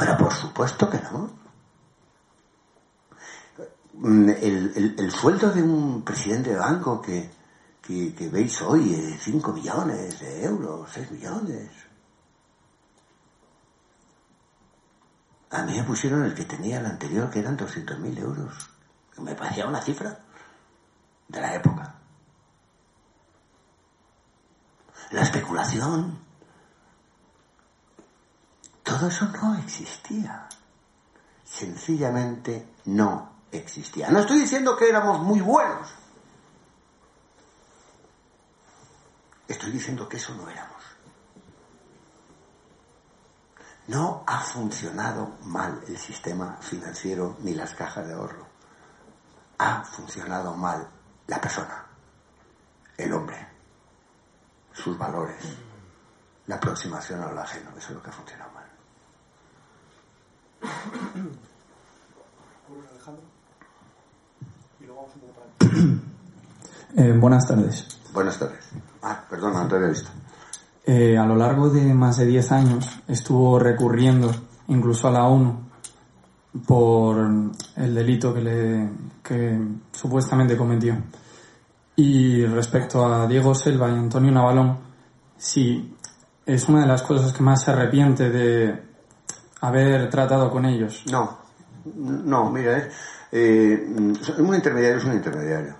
[0.00, 1.30] Pero por supuesto que no.
[3.92, 7.30] Mm, El, el- el sueldo de un presidente de banco que,
[7.82, 11.68] que, veis hoy, 5 millones de euros, 6 millones.
[15.50, 18.70] A mí me pusieron el que tenía el anterior, que eran 200.000 euros.
[19.18, 20.20] Me parecía una cifra
[21.28, 21.94] de la época.
[25.10, 26.29] La especulación.
[28.90, 30.48] Todo eso no existía.
[31.44, 34.10] Sencillamente no existía.
[34.10, 35.88] No estoy diciendo que éramos muy buenos.
[39.46, 40.82] Estoy diciendo que eso no éramos.
[43.86, 48.44] No ha funcionado mal el sistema financiero ni las cajas de ahorro.
[49.58, 50.88] Ha funcionado mal
[51.28, 51.86] la persona,
[52.96, 53.46] el hombre,
[54.72, 55.44] sus valores,
[56.48, 57.70] la aproximación a lo ajeno.
[57.78, 58.59] Eso es lo que ha funcionado mal.
[66.96, 67.86] Eh, buenas tardes.
[68.12, 68.68] Buenas tardes.
[69.02, 70.10] Ah, perdona, no te había visto.
[70.84, 74.30] Eh, a lo largo de más de 10 años estuvo recurriendo
[74.68, 75.70] incluso a la ONU
[76.66, 77.30] por
[77.76, 78.90] el delito que, le,
[79.22, 79.58] que
[79.92, 80.96] supuestamente cometió.
[81.96, 84.78] Y respecto a Diego Selva y Antonio Navalón,
[85.36, 85.94] sí,
[86.44, 88.89] es una de las cosas que más se arrepiente de
[89.60, 91.04] haber tratado con ellos.
[91.10, 91.38] No,
[91.94, 92.92] no, mira, eh,
[93.32, 93.84] eh,
[94.38, 95.74] un intermediario es un intermediario.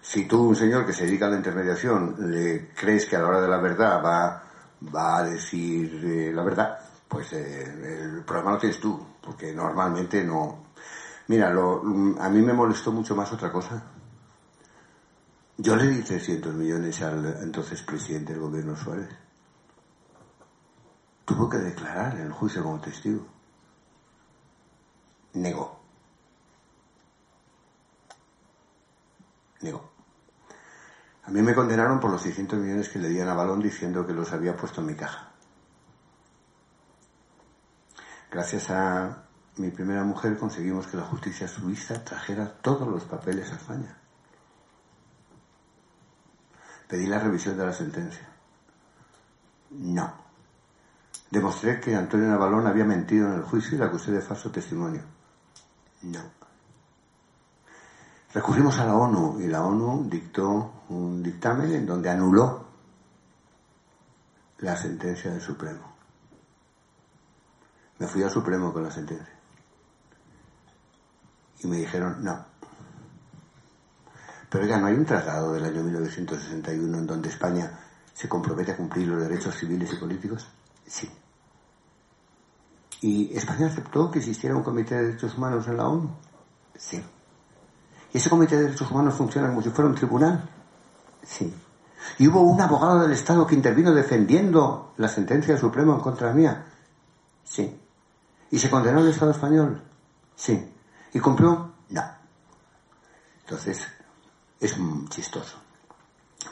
[0.00, 3.28] Si tú, un señor que se dedica a la intermediación, le crees que a la
[3.28, 4.42] hora de la verdad va,
[4.94, 7.62] va a decir eh, la verdad, pues eh,
[8.02, 10.70] el problema lo tienes tú, porque normalmente no.
[11.28, 11.82] Mira, lo,
[12.18, 13.82] a mí me molestó mucho más otra cosa.
[15.58, 19.08] Yo le di 300 millones al entonces presidente del gobierno Suárez.
[21.30, 23.24] Tuvo que declarar en el juicio como testigo.
[25.34, 25.80] Negó.
[29.60, 29.92] Negó.
[31.22, 34.12] A mí me condenaron por los 600 millones que le di a Navalón diciendo que
[34.12, 35.30] los había puesto en mi caja.
[38.28, 39.22] Gracias a
[39.54, 43.96] mi primera mujer, conseguimos que la justicia suiza trajera todos los papeles a España.
[46.88, 48.28] Pedí la revisión de la sentencia.
[49.70, 50.29] No.
[51.30, 55.02] Demostré que Antonio Navalón había mentido en el juicio y la acusé de falso testimonio.
[56.02, 56.20] No.
[58.34, 62.64] Recurrimos a la ONU y la ONU dictó un dictamen en donde anuló
[64.58, 65.92] la sentencia del Supremo.
[67.98, 69.38] Me fui al Supremo con la sentencia.
[71.60, 72.44] Y me dijeron, no.
[74.48, 77.78] Pero oiga, ¿no hay un tratado del año 1961 en donde España
[78.12, 80.48] se compromete a cumplir los derechos civiles y políticos?
[80.90, 81.08] Sí.
[83.02, 86.10] ¿Y España aceptó que existiera un comité de derechos humanos en la ONU?
[86.74, 87.02] Sí.
[88.12, 90.50] ¿Y ese comité de derechos humanos funciona como si fuera un tribunal?
[91.22, 91.54] Sí.
[92.18, 96.32] ¿Y hubo un abogado del Estado que intervino defendiendo la sentencia del Supremo en contra
[96.32, 96.66] mía?
[97.44, 97.80] Sí.
[98.50, 99.80] ¿Y se condenó el Estado español?
[100.34, 100.74] Sí.
[101.14, 101.72] ¿Y cumplió?
[101.90, 102.02] No.
[103.42, 103.86] Entonces,
[104.58, 104.76] es
[105.08, 105.56] chistoso.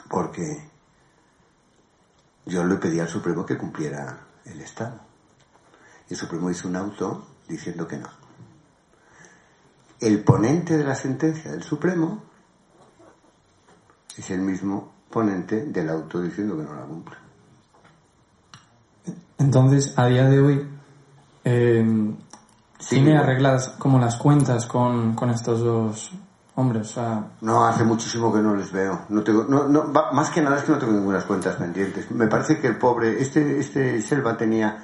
[0.09, 0.69] Porque
[2.45, 4.99] yo le pedí al Supremo que cumpliera el Estado.
[6.09, 8.09] Y el Supremo hizo un auto diciendo que no.
[9.99, 12.23] El ponente de la sentencia del Supremo
[14.17, 17.15] es el mismo ponente del auto diciendo que no la cumple.
[19.37, 20.67] Entonces, a día de hoy,
[21.43, 22.15] eh,
[22.89, 26.11] ¿tiene arregladas como las cuentas con, con estos dos
[26.59, 26.91] hombres?
[26.91, 29.05] O sea, No, hace muchísimo que no les veo.
[29.09, 32.11] No tengo, no, no, más que nada es que no tengo ninguna cuentas pendientes.
[32.11, 34.83] Me parece que el pobre, este, este Selva tenía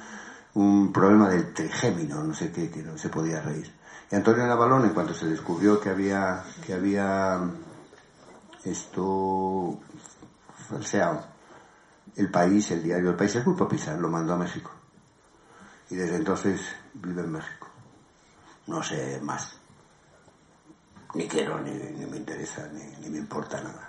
[0.54, 3.72] un problema del trigémino, no sé qué, que no se podía reír.
[4.10, 7.40] Y Antonio Navalón, en cuanto se descubrió que había, que había
[8.64, 9.78] esto
[10.68, 11.24] falseado,
[12.16, 14.70] el país, el diario El País, el grupo Pizar, lo mandó a México.
[15.90, 16.60] Y desde entonces
[16.94, 17.68] vive en México.
[18.66, 19.55] No sé más.
[21.16, 23.88] Ni quiero, ni, ni me interesa, ni, ni me importa nada.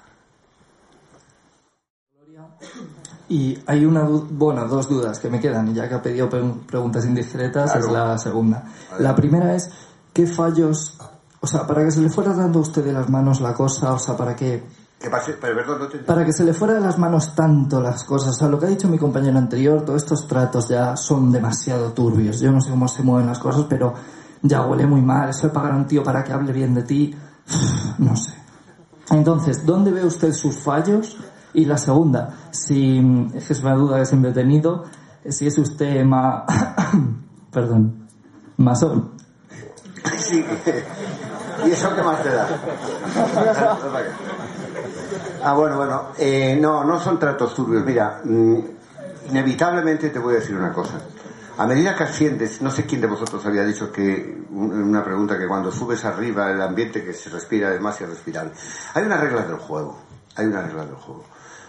[3.30, 7.06] Y hay una, bueno, dos dudas que me quedan, ya que ha pedido pre- preguntas
[7.06, 7.86] indiscretas, Claro.
[7.88, 8.64] es la segunda.
[9.00, 9.70] La primera es,
[10.14, 10.98] ¿qué fallos,
[11.42, 13.94] o sea, para que se le fuera dando a usted de las manos la cosa,
[13.94, 14.64] o sea, para que,
[15.00, 17.82] Que pase, pero perdón, no te para que se le fuera de las manos tanto
[17.82, 20.96] las cosas, o sea, lo que ha dicho mi compañero anterior, todos estos tratos ya
[20.96, 22.40] son demasiado turbios.
[22.40, 23.94] Yo no sé cómo se mueven las cosas, pero
[24.42, 25.30] ya huele muy mal.
[25.30, 27.16] Eso de pagar a un tío para que hable bien de ti,
[27.98, 28.34] no sé.
[29.10, 31.18] Entonces, ¿dónde ve usted sus fallos?
[31.54, 33.00] Y la segunda, si
[33.34, 34.84] es una duda que siempre he tenido,
[35.28, 36.46] si es usted ma...
[37.52, 38.08] perdón,
[38.58, 39.12] masón.
[40.18, 40.46] Sí.
[41.66, 42.48] ¿Y eso qué más te da?
[45.44, 46.08] Ah, bueno, bueno.
[46.18, 47.84] Eh, no, no son tratos turbios.
[47.86, 48.60] Mira, mm,
[49.30, 51.00] inevitablemente te voy a decir una cosa.
[51.58, 55.48] A medida que asciendes, no sé quién de vosotros había dicho que, una pregunta, que
[55.48, 58.52] cuando subes arriba el ambiente que se respira es más irrespirable.
[58.94, 59.98] Hay unas reglas del juego.
[60.36, 61.24] Hay unas reglas del juego.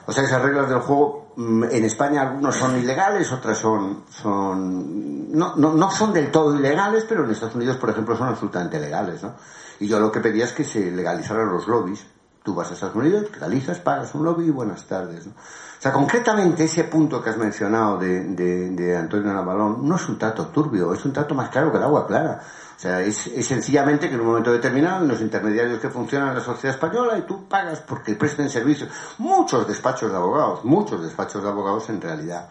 [0.04, 5.32] O sea, esas reglas del juego, mm, en España algunos son ilegales, otras son, son,
[5.32, 8.78] no, no, no son del todo ilegales, pero en Estados Unidos, por ejemplo, son absolutamente
[8.78, 9.34] legales, ¿no?
[9.80, 12.06] Y yo lo que pedía es que se legalizaran los lobbies.
[12.42, 15.32] Tú vas a Estados Unidos, legalizas, pagas un lobby y buenas tardes, ¿no?
[15.78, 20.18] O sea, concretamente ese punto que has mencionado de, de, Antonio Navalón no es un
[20.18, 22.42] trato turbio, es un trato más claro que el agua clara.
[22.76, 23.16] O sea, es,
[23.46, 27.22] sencillamente que en un momento determinado los intermediarios que funcionan en la sociedad española y
[27.22, 28.90] tú pagas porque presten servicios.
[29.18, 32.50] Muchos despachos de abogados, muchos despachos de abogados en realidad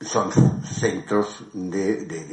[0.00, 0.32] son
[0.64, 2.24] centros de, de-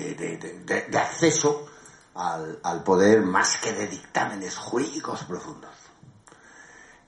[0.66, 1.68] de- de acceso
[2.16, 5.70] al, al poder más que de dictámenes jurídicos profundos.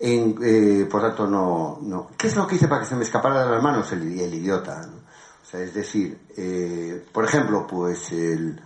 [0.03, 2.07] En, eh, por tanto, no, no.
[2.17, 4.33] ¿Qué es lo que hice para que se me escapara de las manos el, el
[4.33, 4.81] idiota?
[5.43, 8.59] O sea, es decir, eh, por ejemplo, pues el,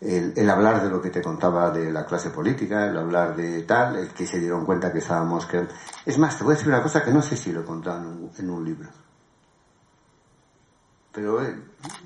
[0.00, 3.62] el, el hablar de lo que te contaba de la clase política, el hablar de
[3.62, 5.64] tal, el que se dieron cuenta que estábamos que...
[6.04, 8.00] Es más, te voy a decir una cosa que no sé si lo he contado
[8.00, 8.88] en un, en un libro.
[11.12, 11.54] Pero eh,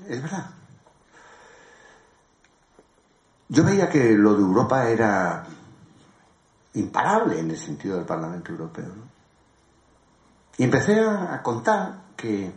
[0.07, 0.45] es verdad.
[3.49, 5.43] Yo veía que lo de Europa era
[6.75, 8.87] imparable en el sentido del Parlamento Europeo.
[8.87, 9.15] ¿no?
[10.57, 12.51] Y empecé a, contar que,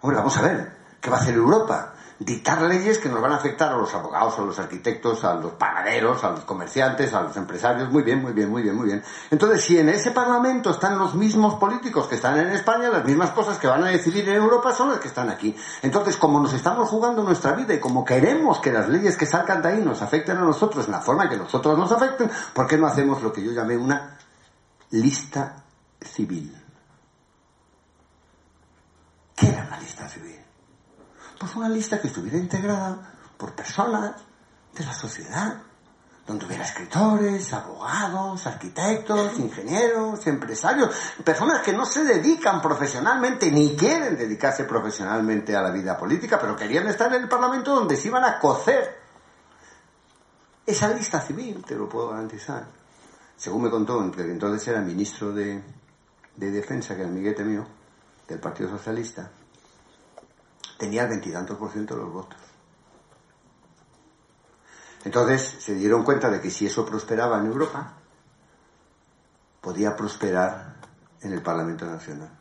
[0.00, 1.91] hombre, vamos a ver, ¿qué va a hacer Europa?
[2.24, 5.52] Dictar leyes que nos van a afectar a los abogados, a los arquitectos, a los
[5.54, 7.90] panaderos, a los comerciantes, a los empresarios.
[7.90, 9.02] Muy bien, muy bien, muy bien, muy bien.
[9.30, 13.30] Entonces, si en ese Parlamento están los mismos políticos que están en España, las mismas
[13.30, 15.56] cosas que van a decidir en Europa son las que están aquí.
[15.82, 19.60] Entonces, como nos estamos jugando nuestra vida y como queremos que las leyes que salgan
[19.60, 22.78] de ahí nos afecten a nosotros en la forma que nosotros nos afecten, ¿por qué
[22.78, 24.16] no hacemos lo que yo llamé una
[24.90, 25.64] lista
[26.00, 26.56] civil?
[29.34, 30.31] ¿Qué era una lista civil?
[31.42, 32.98] Pues una lista que estuviera integrada
[33.36, 34.12] por personas
[34.72, 35.60] de la sociedad,
[36.24, 44.16] donde hubiera escritores, abogados, arquitectos, ingenieros, empresarios, personas que no se dedican profesionalmente ni quieren
[44.16, 48.22] dedicarse profesionalmente a la vida política, pero querían estar en el Parlamento donde se iban
[48.22, 49.00] a cocer
[50.64, 52.66] esa lista civil, te lo puedo garantizar.
[53.36, 55.60] Según me contó, entonces era ministro de,
[56.36, 57.66] de Defensa, que era amiguete mío,
[58.28, 59.28] del Partido Socialista,
[60.82, 62.40] tenía el veintitantos por ciento de los votos.
[65.04, 67.94] Entonces se dieron cuenta de que si eso prosperaba en Europa,
[69.60, 70.74] podía prosperar
[71.20, 72.36] en el Parlamento Nacional.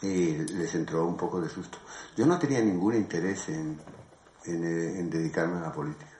[0.00, 1.78] Y les entró un poco de susto.
[2.16, 3.80] Yo no tenía ningún interés en,
[4.46, 6.18] en, dedicarme a la política.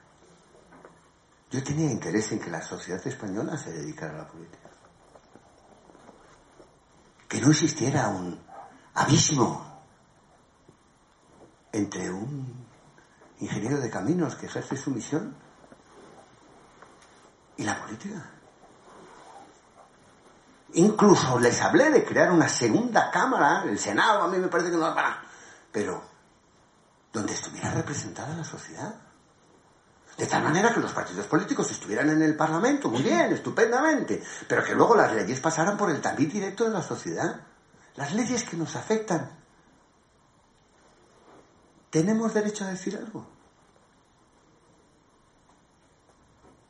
[1.50, 4.70] Yo tenía interés en que la sociedad española se dedicara a la política.
[7.28, 8.38] Que no existiera un
[8.94, 9.71] abismo
[11.72, 12.66] entre un
[13.40, 15.34] ingeniero de caminos que ejerce su misión
[17.56, 18.30] y la política.
[20.74, 24.76] Incluso les hablé de crear una segunda cámara, el Senado, a mí me parece que
[24.76, 25.22] no va para,
[25.70, 26.02] pero
[27.12, 28.94] donde estuviera representada la sociedad.
[30.16, 34.62] De tal manera que los partidos políticos estuvieran en el Parlamento, muy bien, estupendamente, pero
[34.62, 37.40] que luego las leyes pasaran por el tabiz directo de la sociedad.
[37.96, 39.41] Las leyes que nos afectan
[41.92, 43.22] ¿Tenemos derecho a decir algo?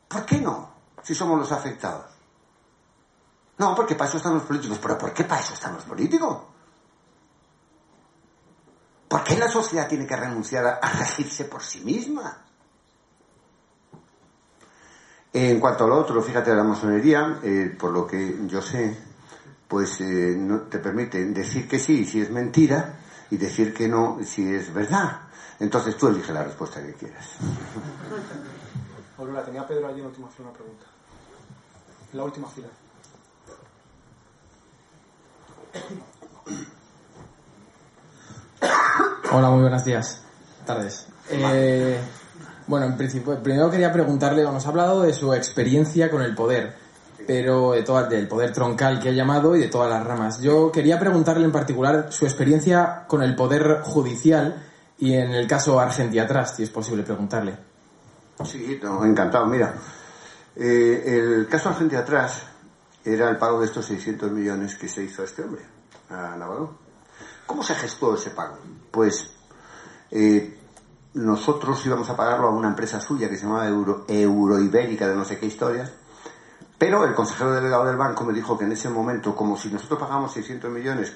[0.09, 0.69] ¿Por qué no?
[1.01, 2.07] Si somos los afectados.
[3.57, 4.81] No, porque para eso están los políticos.
[4.83, 6.39] ¿Pero por qué para eso están los políticos?
[9.07, 12.45] ¿Por qué la sociedad tiene que renunciar a, regirse por sí misma?
[15.33, 18.99] En cuanto a lo otro, fíjate, la masonería, eh, por lo que yo sé,
[19.69, 23.02] pues eh, no te permite decir que sí si es mentira
[23.33, 25.23] y decir que no si es verdad.
[25.59, 27.31] Entonces tú elige la respuesta que quieras.
[29.17, 30.85] Aurora, tenía Pedro allí en última fila una pregunta.
[32.13, 32.69] La última fila.
[39.33, 40.23] Hola, muy buenos días.
[40.67, 41.07] Tardes.
[41.31, 41.99] Eh,
[42.67, 46.77] bueno, en principio, primero quería preguntarle, nos ha hablado de su experiencia con el poder
[47.27, 50.41] pero de todo, del poder troncal que ha llamado y de todas las ramas.
[50.41, 54.65] Yo quería preguntarle en particular su experiencia con el poder judicial
[54.99, 57.57] y en el caso Argentia Trust, si es posible preguntarle.
[58.45, 59.47] Sí, encantado.
[59.47, 59.75] Mira,
[60.57, 62.45] eh, el caso Argentia Trust
[63.05, 65.63] era el pago de estos 600 millones que se hizo a este hombre,
[66.11, 66.79] a Navarro.
[67.47, 68.59] ¿Cómo se gestó ese pago?
[68.91, 69.31] Pues
[70.11, 70.59] eh,
[71.15, 75.25] nosotros íbamos a pagarlo a una empresa suya que se llamaba Euro, Euroibérica de no
[75.25, 75.93] sé qué historias
[76.83, 80.01] pero el consejero delegado del banco me dijo que en ese momento, como si nosotros
[80.01, 81.15] pagamos 600 millones,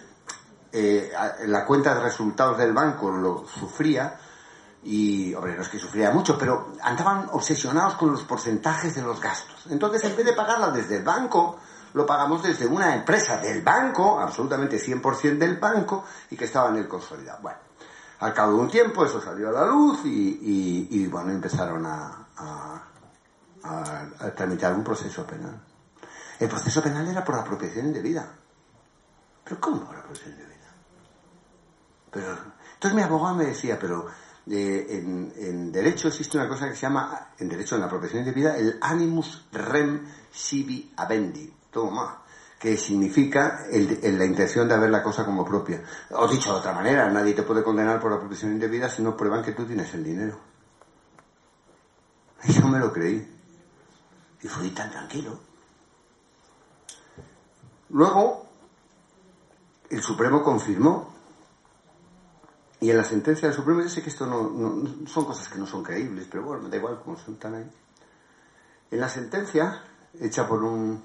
[0.70, 1.10] eh,
[1.46, 4.16] la cuenta de resultados del banco lo sufría,
[4.84, 9.20] y, hombre, no es que sufría mucho, pero andaban obsesionados con los porcentajes de los
[9.20, 9.66] gastos.
[9.68, 11.58] Entonces, en vez de pagarla desde el banco,
[11.94, 16.76] lo pagamos desde una empresa del banco, absolutamente 100% del banco, y que estaba en
[16.76, 17.40] el consolidado.
[17.42, 17.58] Bueno,
[18.20, 22.80] al cabo de un tiempo eso salió a la luz y, bueno, empezaron a a,
[24.34, 25.60] tramitar un proceso penal.
[26.38, 28.28] El proceso penal era por apropiación indebida.
[29.44, 30.56] ¿Pero cómo por apropiación indebida?
[32.10, 32.36] Pero,
[32.74, 34.06] entonces mi abogado me decía, pero
[34.48, 38.56] eh, en, derecho existe una cosa que se llama, en derecho en la apropiación indebida,
[38.56, 41.52] el animus rem sibi avendi.
[41.70, 42.22] Toma,
[42.58, 45.82] que significa el, la intención de haber la cosa como propia.
[46.10, 49.42] O dicho de otra manera, nadie te puede condenar por apropiación indebida si no prueban
[49.42, 50.38] que tú tienes el dinero.
[52.48, 53.35] Yo me lo creí.
[54.46, 55.36] Y fui tan tranquilo.
[57.88, 58.46] Luego,
[59.90, 61.12] el Supremo confirmó,
[62.78, 65.66] y en la sentencia del Supremo, yo sé que esto no, son cosas que no
[65.66, 67.68] son creíbles, pero bueno, da igual cómo son tan ahí.
[68.92, 69.82] En la sentencia,
[70.20, 71.02] hecha por un,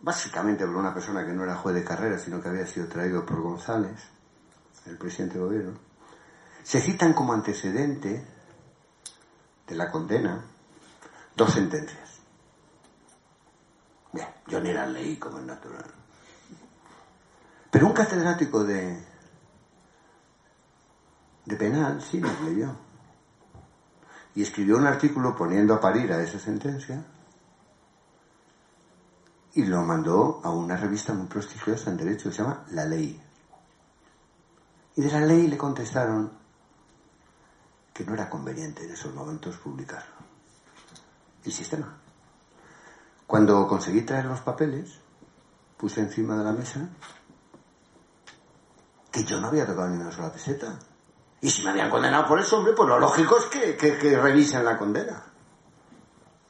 [0.00, 3.24] básicamente por una persona que no era juez de carrera, sino que había sido traído
[3.24, 4.00] por González,
[4.86, 5.78] el presidente del gobierno,
[6.64, 8.26] se citan como antecedente
[9.68, 10.53] de la condena
[11.36, 12.20] dos sentencias.
[14.12, 15.84] Bien, yo ni las leí como es natural.
[17.70, 19.04] Pero un catedrático de,
[21.44, 22.74] de penal sí las leyó.
[24.36, 27.04] Y escribió un artículo poniendo a parir a esa sentencia
[29.54, 33.20] y lo mandó a una revista muy prestigiosa en derecho que se llama La Ley.
[34.96, 36.30] Y de la ley le contestaron
[37.92, 40.23] que no era conveniente en esos momentos publicarlo
[41.44, 41.98] el sistema.
[43.26, 45.00] Cuando conseguí traer los papeles,
[45.76, 46.88] puse encima de la mesa
[49.10, 50.76] que yo no había tocado ni una sola peseta
[51.40, 54.64] Y si me habían condenado por eso, hombre, pues lo lógico es que, que, revisen
[54.64, 55.24] la condena.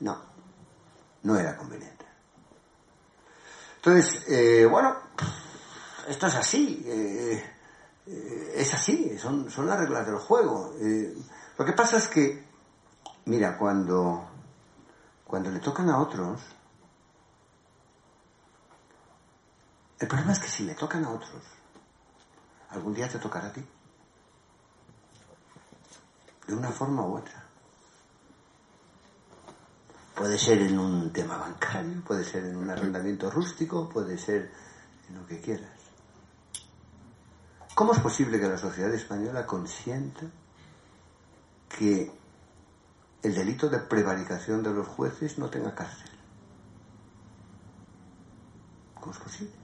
[0.00, 0.18] No,
[1.22, 2.06] no era conveniente.
[3.76, 4.96] Entonces, eh, bueno,
[6.08, 6.82] esto es así.
[6.86, 7.54] eh,
[8.06, 10.74] eh, es así, son, son las reglas del juego.
[11.58, 12.44] Lo que pasa es que,
[13.26, 14.28] mira, cuando,
[15.35, 16.40] cuando le tocan a otros,
[19.98, 21.43] el problema es que si le tocan a otros,
[22.70, 23.66] algún día te tocará a ti.
[26.47, 27.44] De una forma u otra.
[30.15, 34.52] Puede ser en un tema bancario, puede ser en un arrendamiento rústico, puede ser
[35.09, 35.81] en lo que quieras.
[37.74, 40.27] ¿Cómo es posible que la sociedad española consienta
[41.77, 42.23] que
[43.24, 46.10] el delito de prevaricación de los jueces no tenga cárcel?
[49.01, 49.55] ¿Cómo es posible?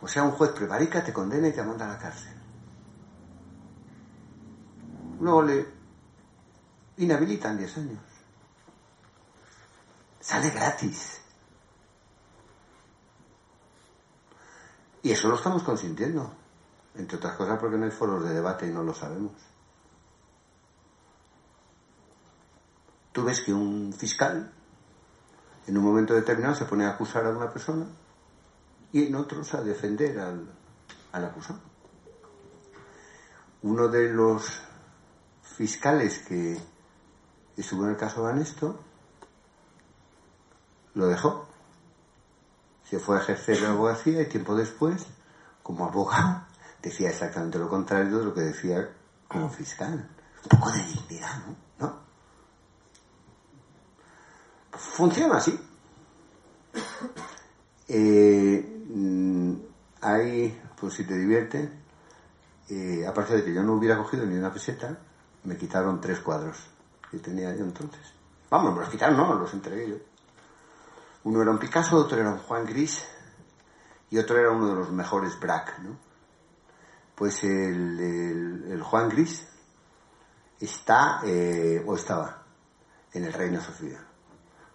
[0.00, 2.34] O sea, un juez prevarica, te condena y te manda a la cárcel.
[5.20, 5.66] Luego le
[6.98, 8.02] inhabilitan 10 años.
[10.20, 11.20] Sale gratis.
[15.02, 16.32] Y eso lo estamos consintiendo.
[16.96, 19.32] Entre otras cosas porque no hay foros de debate y no lo sabemos.
[23.14, 24.50] Tú ves que un fiscal
[25.68, 27.86] en un momento determinado se pone a acusar a una persona
[28.90, 30.50] y en otros a defender al,
[31.12, 31.60] al acusado.
[33.62, 34.60] Uno de los
[35.42, 36.60] fiscales que
[37.56, 38.80] estuvo en el caso Banesto
[40.94, 41.46] lo dejó.
[42.82, 45.06] Se fue a ejercer la abogacía y tiempo después,
[45.62, 46.46] como abogado,
[46.82, 48.90] decía exactamente lo contrario de lo que decía
[49.28, 50.10] como fiscal.
[50.42, 51.56] Un poco de dignidad, ¿no?
[51.78, 52.03] ¿No?
[54.76, 55.58] Funciona así.
[57.86, 59.52] Eh, mm,
[60.00, 61.70] hay, pues si te divierte,
[62.70, 64.98] eh, aparte de que yo no hubiera cogido ni una peseta,
[65.44, 66.56] me quitaron tres cuadros
[67.10, 68.00] que tenía yo entonces.
[68.48, 69.96] Vamos, me los quitaron, no, los entregué yo.
[71.24, 73.04] Uno era un Picasso, otro era un Juan Gris
[74.10, 75.98] y otro era uno de los mejores Braque, ¿no?
[77.14, 78.00] Pues el,
[78.70, 79.46] el- Juan Gris
[80.58, 82.44] está, eh, o estaba,
[83.12, 84.02] en el Reina Sofía.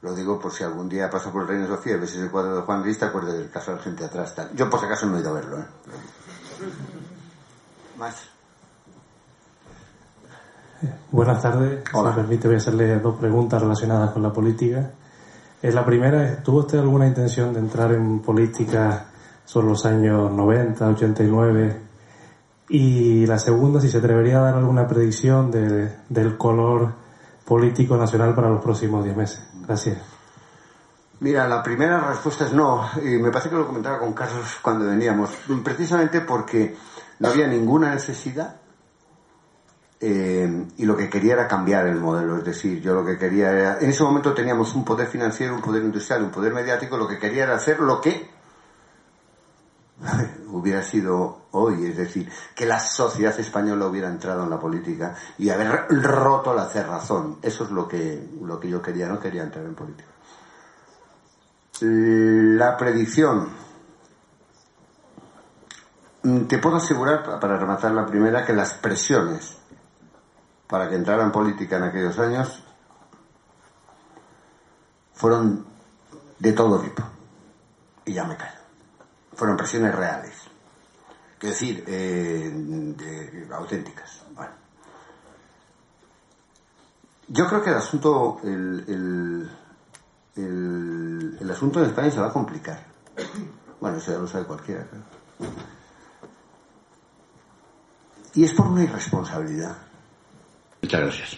[0.02, 2.56] Lo digo por si algún día pasas por el Reina Sofía y ves ese cuadro
[2.56, 4.34] de Juan Gris, te acuerdas del caso de la gente atrás.
[4.34, 4.50] tal.
[4.56, 5.66] Yo por si acaso no he ido a verlo, ¿eh?
[7.98, 8.16] Más.
[11.12, 11.84] Buenas tardes.
[11.92, 14.92] Si me permite, voy a hacerle dos preguntas relacionadas con la política.
[15.62, 19.08] La primera es, ¿tuvo usted alguna intención de entrar en política
[19.44, 21.82] sobre los años 90, 89?
[22.70, 26.94] Y la segunda, si se atrevería a dar alguna predicción de- del color
[27.44, 29.42] político nacional para los próximos 10 meses.
[29.70, 30.00] Gracias.
[31.20, 32.90] Mira, la primera respuesta es no.
[33.04, 35.30] Y me parece que lo comentaba con Carlos cuando veníamos.
[35.64, 36.76] Precisamente porque
[37.20, 38.56] no había ninguna necesidad
[40.00, 42.40] eh, y lo que quería era cambiar el modelo.
[42.40, 43.78] Es decir, yo lo que quería era...
[43.80, 46.98] En ese momento teníamos un poder financiero, un poder industrial, un poder mediático.
[46.98, 48.28] Lo que quería era hacer lo que
[50.52, 51.86] hubiera sido hoy.
[51.88, 56.66] Es decir, que la sociedad española hubiera entrado en la política y haber roto la
[56.68, 57.38] cerrazón.
[57.42, 59.08] Eso es lo que, lo que yo quería.
[59.08, 60.10] No quería entrar en política.
[61.82, 63.50] La predicción.
[66.24, 69.56] Mm, Te puedo asegurar, pa- para rematar la primera, que las presiones
[70.68, 72.62] para que entrara en política en aquellos años
[75.14, 75.66] fueron
[76.38, 77.02] de todo tipo.
[78.06, 78.59] Y ya me callo.
[79.40, 80.34] Fueron presiones reales.
[81.38, 84.22] Quiero decir, eh, auténticas.
[84.36, 84.52] Bueno.
[87.30, 88.84] Yo creo que el asunto, el,
[90.36, 92.86] el, el, asunto en España se va a complicar.
[93.80, 94.86] Bueno, eso ya lo sabe cualquiera.
[98.34, 99.78] Y es por una irresponsabilidad.
[100.82, 101.38] Muchas gracias.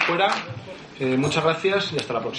[0.00, 0.34] Fuera.
[0.98, 2.32] Eh, muchas gracias y hasta la próxima.